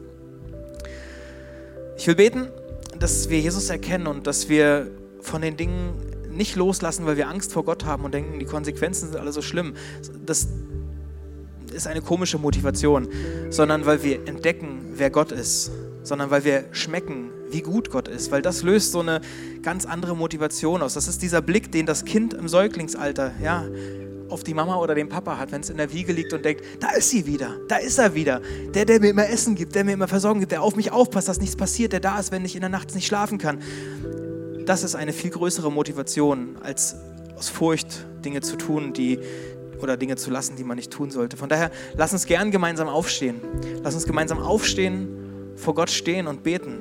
Ich 2.01 2.07
will 2.07 2.15
beten, 2.15 2.47
dass 2.97 3.29
wir 3.29 3.39
Jesus 3.39 3.69
erkennen 3.69 4.07
und 4.07 4.25
dass 4.25 4.49
wir 4.49 4.89
von 5.19 5.43
den 5.43 5.55
Dingen 5.55 5.93
nicht 6.31 6.55
loslassen, 6.55 7.05
weil 7.05 7.15
wir 7.15 7.27
Angst 7.27 7.53
vor 7.53 7.63
Gott 7.63 7.85
haben 7.85 8.05
und 8.05 8.11
denken, 8.11 8.39
die 8.39 8.45
Konsequenzen 8.45 9.11
sind 9.11 9.19
alle 9.19 9.31
so 9.31 9.43
schlimm. 9.43 9.75
Das 10.25 10.47
ist 11.71 11.85
eine 11.85 12.01
komische 12.01 12.39
Motivation, 12.39 13.07
sondern 13.51 13.85
weil 13.85 14.01
wir 14.01 14.27
entdecken, 14.27 14.93
wer 14.95 15.11
Gott 15.11 15.31
ist, 15.31 15.69
sondern 16.01 16.31
weil 16.31 16.43
wir 16.43 16.63
schmecken, 16.71 17.29
wie 17.51 17.61
gut 17.61 17.91
Gott 17.91 18.07
ist, 18.07 18.31
weil 18.31 18.41
das 18.41 18.63
löst 18.63 18.93
so 18.93 19.01
eine 19.01 19.21
ganz 19.61 19.85
andere 19.85 20.15
Motivation 20.15 20.81
aus. 20.81 20.95
Das 20.95 21.07
ist 21.07 21.21
dieser 21.21 21.43
Blick, 21.43 21.71
den 21.71 21.85
das 21.85 22.03
Kind 22.03 22.33
im 22.33 22.47
Säuglingsalter, 22.47 23.33
ja, 23.43 23.63
auf 24.31 24.43
die 24.43 24.53
Mama 24.53 24.77
oder 24.77 24.95
den 24.95 25.09
Papa 25.09 25.37
hat, 25.37 25.51
wenn 25.51 25.61
es 25.61 25.69
in 25.69 25.77
der 25.77 25.91
Wiege 25.91 26.13
liegt 26.13 26.33
und 26.33 26.43
denkt, 26.43 26.63
da 26.79 26.91
ist 26.91 27.09
sie 27.09 27.25
wieder, 27.25 27.55
da 27.67 27.77
ist 27.77 27.99
er 27.99 28.15
wieder. 28.15 28.41
Der, 28.73 28.85
der 28.85 28.99
mir 28.99 29.09
immer 29.09 29.27
Essen 29.27 29.55
gibt, 29.55 29.75
der 29.75 29.83
mir 29.83 29.93
immer 29.93 30.07
Versorgung 30.07 30.39
gibt, 30.39 30.51
der 30.51 30.61
auf 30.61 30.75
mich 30.75 30.91
aufpasst, 30.91 31.27
dass 31.27 31.39
nichts 31.39 31.55
passiert, 31.55 31.93
der 31.93 31.99
da 31.99 32.19
ist, 32.19 32.31
wenn 32.31 32.45
ich 32.45 32.55
in 32.55 32.61
der 32.61 32.69
Nacht 32.69 32.93
nicht 32.95 33.07
schlafen 33.07 33.37
kann. 33.37 33.61
Das 34.65 34.83
ist 34.83 34.95
eine 34.95 35.13
viel 35.13 35.31
größere 35.31 35.71
Motivation, 35.71 36.57
als 36.61 36.95
aus 37.35 37.49
Furcht 37.49 38.05
Dinge 38.23 38.41
zu 38.41 38.55
tun, 38.55 38.93
die 38.93 39.19
oder 39.81 39.97
Dinge 39.97 40.15
zu 40.15 40.29
lassen, 40.29 40.55
die 40.55 40.63
man 40.63 40.77
nicht 40.77 40.91
tun 40.91 41.09
sollte. 41.09 41.37
Von 41.37 41.49
daher, 41.49 41.71
lass 41.95 42.13
uns 42.13 42.25
gern 42.25 42.51
gemeinsam 42.51 42.87
aufstehen. 42.87 43.41
Lass 43.83 43.95
uns 43.95 44.05
gemeinsam 44.05 44.39
aufstehen, 44.39 45.09
vor 45.55 45.73
Gott 45.73 45.89
stehen 45.89 46.27
und 46.27 46.43
beten, 46.43 46.77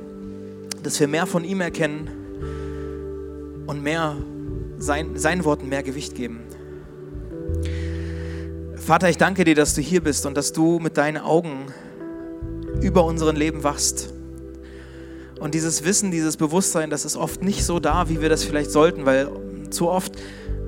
dass 0.83 1.01
wir 1.01 1.09
mehr 1.09 1.27
von 1.27 1.45
ihm 1.45 1.61
erkennen 1.61 2.11
und 3.67 3.83
mehr 3.83 4.17
sein, 4.79 5.17
seinen 5.17 5.45
Worten 5.45 5.69
mehr 5.69 5.83
Gewicht 5.83 6.15
geben. 6.15 6.41
Vater, 8.91 9.09
ich 9.09 9.19
danke 9.19 9.45
dir, 9.45 9.55
dass 9.55 9.75
du 9.75 9.81
hier 9.81 10.03
bist 10.03 10.27
und 10.27 10.37
dass 10.37 10.53
du 10.53 10.81
mit 10.81 10.97
deinen 10.97 11.19
Augen 11.19 11.67
über 12.81 13.05
unseren 13.05 13.37
Leben 13.37 13.63
wachst. 13.63 14.13
Und 15.39 15.55
dieses 15.55 15.85
Wissen, 15.85 16.11
dieses 16.11 16.37
Bewusstsein, 16.37 16.91
das 16.91 17.05
ist 17.05 17.17
oft 17.17 17.41
nicht 17.41 17.65
so 17.65 17.79
da, 17.79 18.09
wie 18.09 18.21
wir 18.21 18.29
das 18.29 18.43
vielleicht 18.43 18.73
sollten, 18.73 19.07
weil 19.07 19.29
zu 19.71 19.89
oft 19.89 20.15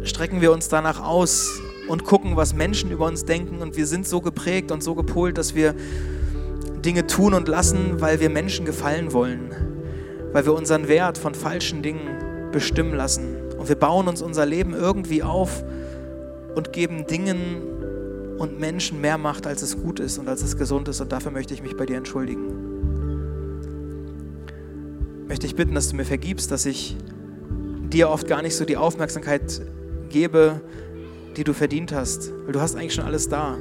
strecken 0.04 0.40
wir 0.40 0.52
uns 0.52 0.68
danach 0.68 1.02
aus 1.02 1.50
und 1.88 2.04
gucken, 2.04 2.36
was 2.36 2.54
Menschen 2.54 2.92
über 2.92 3.06
uns 3.06 3.24
denken 3.24 3.60
und 3.60 3.76
wir 3.76 3.88
sind 3.88 4.06
so 4.06 4.20
geprägt 4.20 4.70
und 4.70 4.84
so 4.84 4.94
gepolt, 4.94 5.36
dass 5.36 5.56
wir 5.56 5.74
Dinge 6.84 7.08
tun 7.08 7.34
und 7.34 7.48
lassen, 7.48 8.00
weil 8.00 8.20
wir 8.20 8.30
Menschen 8.30 8.64
gefallen 8.64 9.12
wollen, 9.12 9.50
weil 10.30 10.46
wir 10.46 10.54
unseren 10.54 10.86
Wert 10.86 11.18
von 11.18 11.34
falschen 11.34 11.82
Dingen 11.82 12.50
bestimmen 12.52 12.94
lassen. 12.94 13.34
Und 13.58 13.68
wir 13.68 13.74
bauen 13.74 14.06
uns 14.06 14.22
unser 14.22 14.46
Leben 14.46 14.74
irgendwie 14.74 15.24
auf 15.24 15.64
und 16.54 16.72
geben 16.72 17.08
Dingen 17.08 17.72
und 18.38 18.58
Menschen 18.58 19.00
mehr 19.00 19.18
Macht, 19.18 19.46
als 19.46 19.62
es 19.62 19.80
gut 19.80 20.00
ist 20.00 20.18
und 20.18 20.28
als 20.28 20.42
es 20.42 20.56
gesund 20.56 20.88
ist. 20.88 21.00
Und 21.00 21.12
dafür 21.12 21.30
möchte 21.32 21.54
ich 21.54 21.62
mich 21.62 21.76
bei 21.76 21.86
dir 21.86 21.96
entschuldigen. 21.96 22.72
möchte 25.32 25.46
ich 25.46 25.56
bitten, 25.56 25.74
dass 25.74 25.88
du 25.88 25.96
mir 25.96 26.04
vergibst, 26.04 26.50
dass 26.50 26.66
ich 26.66 26.94
dir 27.88 28.10
oft 28.10 28.28
gar 28.28 28.42
nicht 28.42 28.54
so 28.54 28.66
die 28.66 28.76
Aufmerksamkeit 28.76 29.62
gebe, 30.10 30.60
die 31.38 31.42
du 31.42 31.54
verdient 31.54 31.90
hast, 31.90 32.30
weil 32.44 32.52
du 32.52 32.60
hast 32.60 32.76
eigentlich 32.76 32.92
schon 32.92 33.06
alles 33.06 33.30
da. 33.30 33.56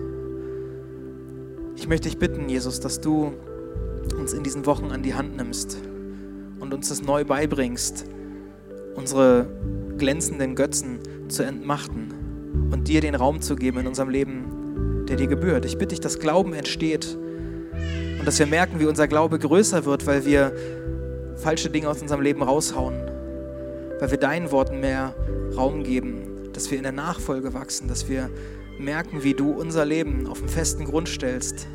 Ich 1.78 1.88
möchte 1.88 2.10
dich 2.10 2.18
bitten, 2.18 2.50
Jesus, 2.50 2.82
dass 2.82 3.00
du 3.00 3.32
uns 4.20 4.34
in 4.34 4.44
diesen 4.44 4.66
Wochen 4.66 4.92
an 4.92 5.02
die 5.02 5.14
Hand 5.14 5.38
nimmst 5.38 5.78
und 6.60 6.74
uns 6.74 6.90
das 6.90 7.02
neu 7.02 7.24
beibringst, 7.24 8.04
unsere 8.96 9.48
glänzenden 9.98 10.56
Götzen 10.56 11.00
zu 11.30 11.44
entmachten 11.44 12.70
und 12.70 12.90
dir 12.90 13.00
den 13.00 13.16
Raum 13.16 13.40
zu 13.40 13.56
geben 13.56 13.80
in 13.80 13.88
unserem 13.88 14.10
Leben, 14.10 14.61
der 15.08 15.18
dir 15.18 15.28
gebührt. 15.28 15.66
Ich 15.66 15.78
bitte 15.78 15.90
dich, 15.90 16.00
dass 16.00 16.20
Glauben 16.20 16.54
entsteht 16.54 17.18
und 18.20 18.26
dass 18.26 18.40
wir 18.40 18.46
merken, 18.46 18.80
wie 18.80 18.86
unser 18.86 19.08
Glaube 19.08 19.40
größer 19.40 19.86
wird, 19.86 20.06
weil 20.06 20.26
wir 20.26 20.54
falsche 21.36 21.70
Dinge 21.70 21.90
aus 21.90 22.02
unserem 22.02 22.22
Leben 22.22 22.44
raushauen, 22.44 22.96
weil 24.00 24.12
wir 24.12 24.18
deinen 24.18 24.52
Worten 24.52 24.80
mehr 24.80 25.16
Raum 25.56 25.84
geben, 25.84 26.50
dass 26.54 26.70
wir 26.70 26.78
in 26.78 26.84
der 26.84 26.92
Nachfolge 26.92 27.54
wachsen, 27.54 27.88
dass 27.88 28.08
wir 28.10 28.30
merken, 28.78 29.24
wie 29.24 29.34
du 29.34 29.52
unser 29.52 29.86
Leben 29.86 30.28
auf 30.28 30.40
einen 30.40 30.50
festen 30.50 30.86
Grund 30.86 31.10
stellst 31.10 31.68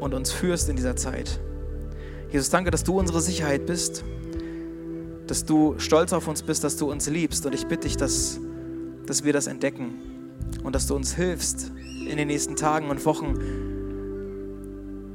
und 0.00 0.14
uns 0.14 0.32
führst 0.32 0.68
in 0.68 0.76
dieser 0.76 0.96
Zeit. 0.96 1.40
Jesus, 2.30 2.50
danke, 2.50 2.70
dass 2.70 2.84
du 2.84 2.98
unsere 2.98 3.20
Sicherheit 3.20 3.66
bist, 3.66 4.04
dass 5.26 5.44
du 5.44 5.74
stolz 5.78 6.12
auf 6.12 6.28
uns 6.28 6.42
bist, 6.42 6.64
dass 6.64 6.76
du 6.76 6.90
uns 6.90 7.08
liebst. 7.08 7.46
Und 7.46 7.54
ich 7.54 7.66
bitte 7.66 7.88
dich, 7.88 7.96
dass, 7.96 8.38
dass 9.06 9.24
wir 9.24 9.32
das 9.32 9.46
entdecken 9.46 9.94
und 10.62 10.74
dass 10.74 10.86
du 10.86 10.94
uns 10.94 11.14
hilfst, 11.14 11.72
in 12.06 12.16
den 12.16 12.28
nächsten 12.28 12.56
Tagen 12.56 12.88
und 12.88 13.04
Wochen 13.04 13.34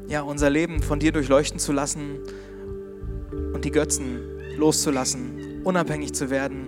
ja, 0.08 0.22
unser 0.22 0.50
Leben 0.50 0.82
von 0.82 1.00
dir 1.00 1.14
durchleuchten 1.14 1.58
zu 1.58 1.72
lassen 1.72 2.20
und 3.54 3.64
die 3.64 3.72
Götzen 3.72 4.20
loszulassen, 4.58 5.62
unabhängig 5.64 6.14
zu 6.14 6.30
werden 6.30 6.68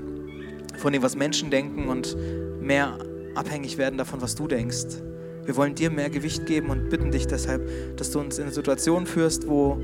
von 0.78 0.94
dem, 0.94 1.04
was 1.04 1.18
Menschen 1.18 1.50
denken 1.50 1.90
und 1.90 2.16
mehr 2.62 2.98
abhängig 3.36 3.78
werden 3.78 3.98
davon, 3.98 4.22
was 4.22 4.36
du 4.36 4.48
denkst. 4.48 5.02
Wir 5.44 5.58
wollen 5.58 5.76
dir 5.76 5.92
mehr 5.92 6.10
Gewicht 6.10 6.46
geben 6.46 6.70
und 6.70 6.90
bitten 6.90 7.12
dich 7.12 7.28
deshalb, 7.28 7.98
dass 7.98 8.12
du 8.12 8.20
uns 8.20 8.40
in 8.40 8.50
Situationen 8.50 9.06
führst, 9.06 9.50
wo, 9.50 9.78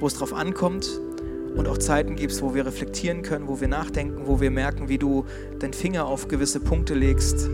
wo 0.00 0.06
es 0.06 0.14
drauf 0.14 0.32
ankommt 0.32 0.88
und 1.56 1.68
auch 1.68 1.76
Zeiten 1.76 2.16
gibst, 2.16 2.40
wo 2.40 2.54
wir 2.54 2.64
reflektieren 2.64 3.20
können, 3.20 3.48
wo 3.48 3.60
wir 3.60 3.68
nachdenken, 3.68 4.22
wo 4.24 4.40
wir 4.40 4.50
merken, 4.50 4.88
wie 4.88 4.96
du 4.96 5.26
deinen 5.58 5.74
Finger 5.74 6.06
auf 6.06 6.28
gewisse 6.28 6.60
Punkte 6.60 6.94
legst 6.94 7.50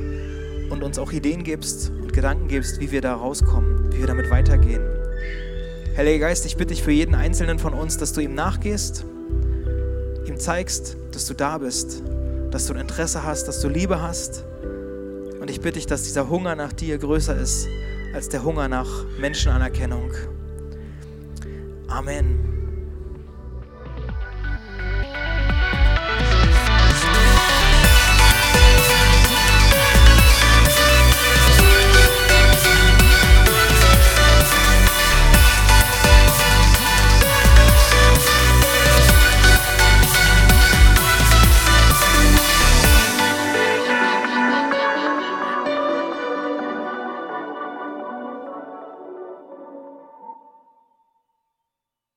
und 0.75 0.83
uns 0.83 0.99
auch 0.99 1.13
Ideen 1.13 1.45
gibst 1.45 1.91
und 1.91 2.13
Gedanken 2.13 2.49
gibst, 2.49 2.81
wie 2.81 2.91
wir 2.91 3.01
da 3.01 3.15
rauskommen, 3.15 3.93
wie 3.93 4.01
wir 4.01 4.07
damit 4.07 4.29
weitergehen. 4.29 4.83
Heiliger 5.97 6.27
Geist, 6.27 6.45
ich 6.45 6.57
bitte 6.57 6.75
dich 6.75 6.83
für 6.83 6.91
jeden 6.91 7.15
Einzelnen 7.15 7.59
von 7.59 7.73
uns, 7.73 7.97
dass 7.97 8.13
du 8.13 8.21
ihm 8.21 8.35
nachgehst, 8.35 9.05
ihm 10.27 10.39
zeigst, 10.39 10.97
dass 11.13 11.27
du 11.27 11.35
da 11.35 11.59
bist, 11.59 12.03
dass 12.51 12.67
du 12.67 12.75
ein 12.75 12.81
Interesse 12.81 13.23
hast, 13.23 13.47
dass 13.47 13.61
du 13.61 13.69
Liebe 13.69 14.03
hast 14.03 14.45
und 15.41 15.49
ich 15.49 15.61
bitte 15.61 15.75
dich, 15.75 15.87
dass 15.87 16.03
dieser 16.03 16.29
Hunger 16.29 16.57
nach 16.57 16.73
dir 16.73 16.99
größer 16.99 17.37
ist 17.37 17.69
als 18.13 18.29
der 18.29 18.45
Hunger 18.45 18.69
nach 18.69 18.89
Menschenanerkennung. 19.19 20.11
Amen. 21.87 22.44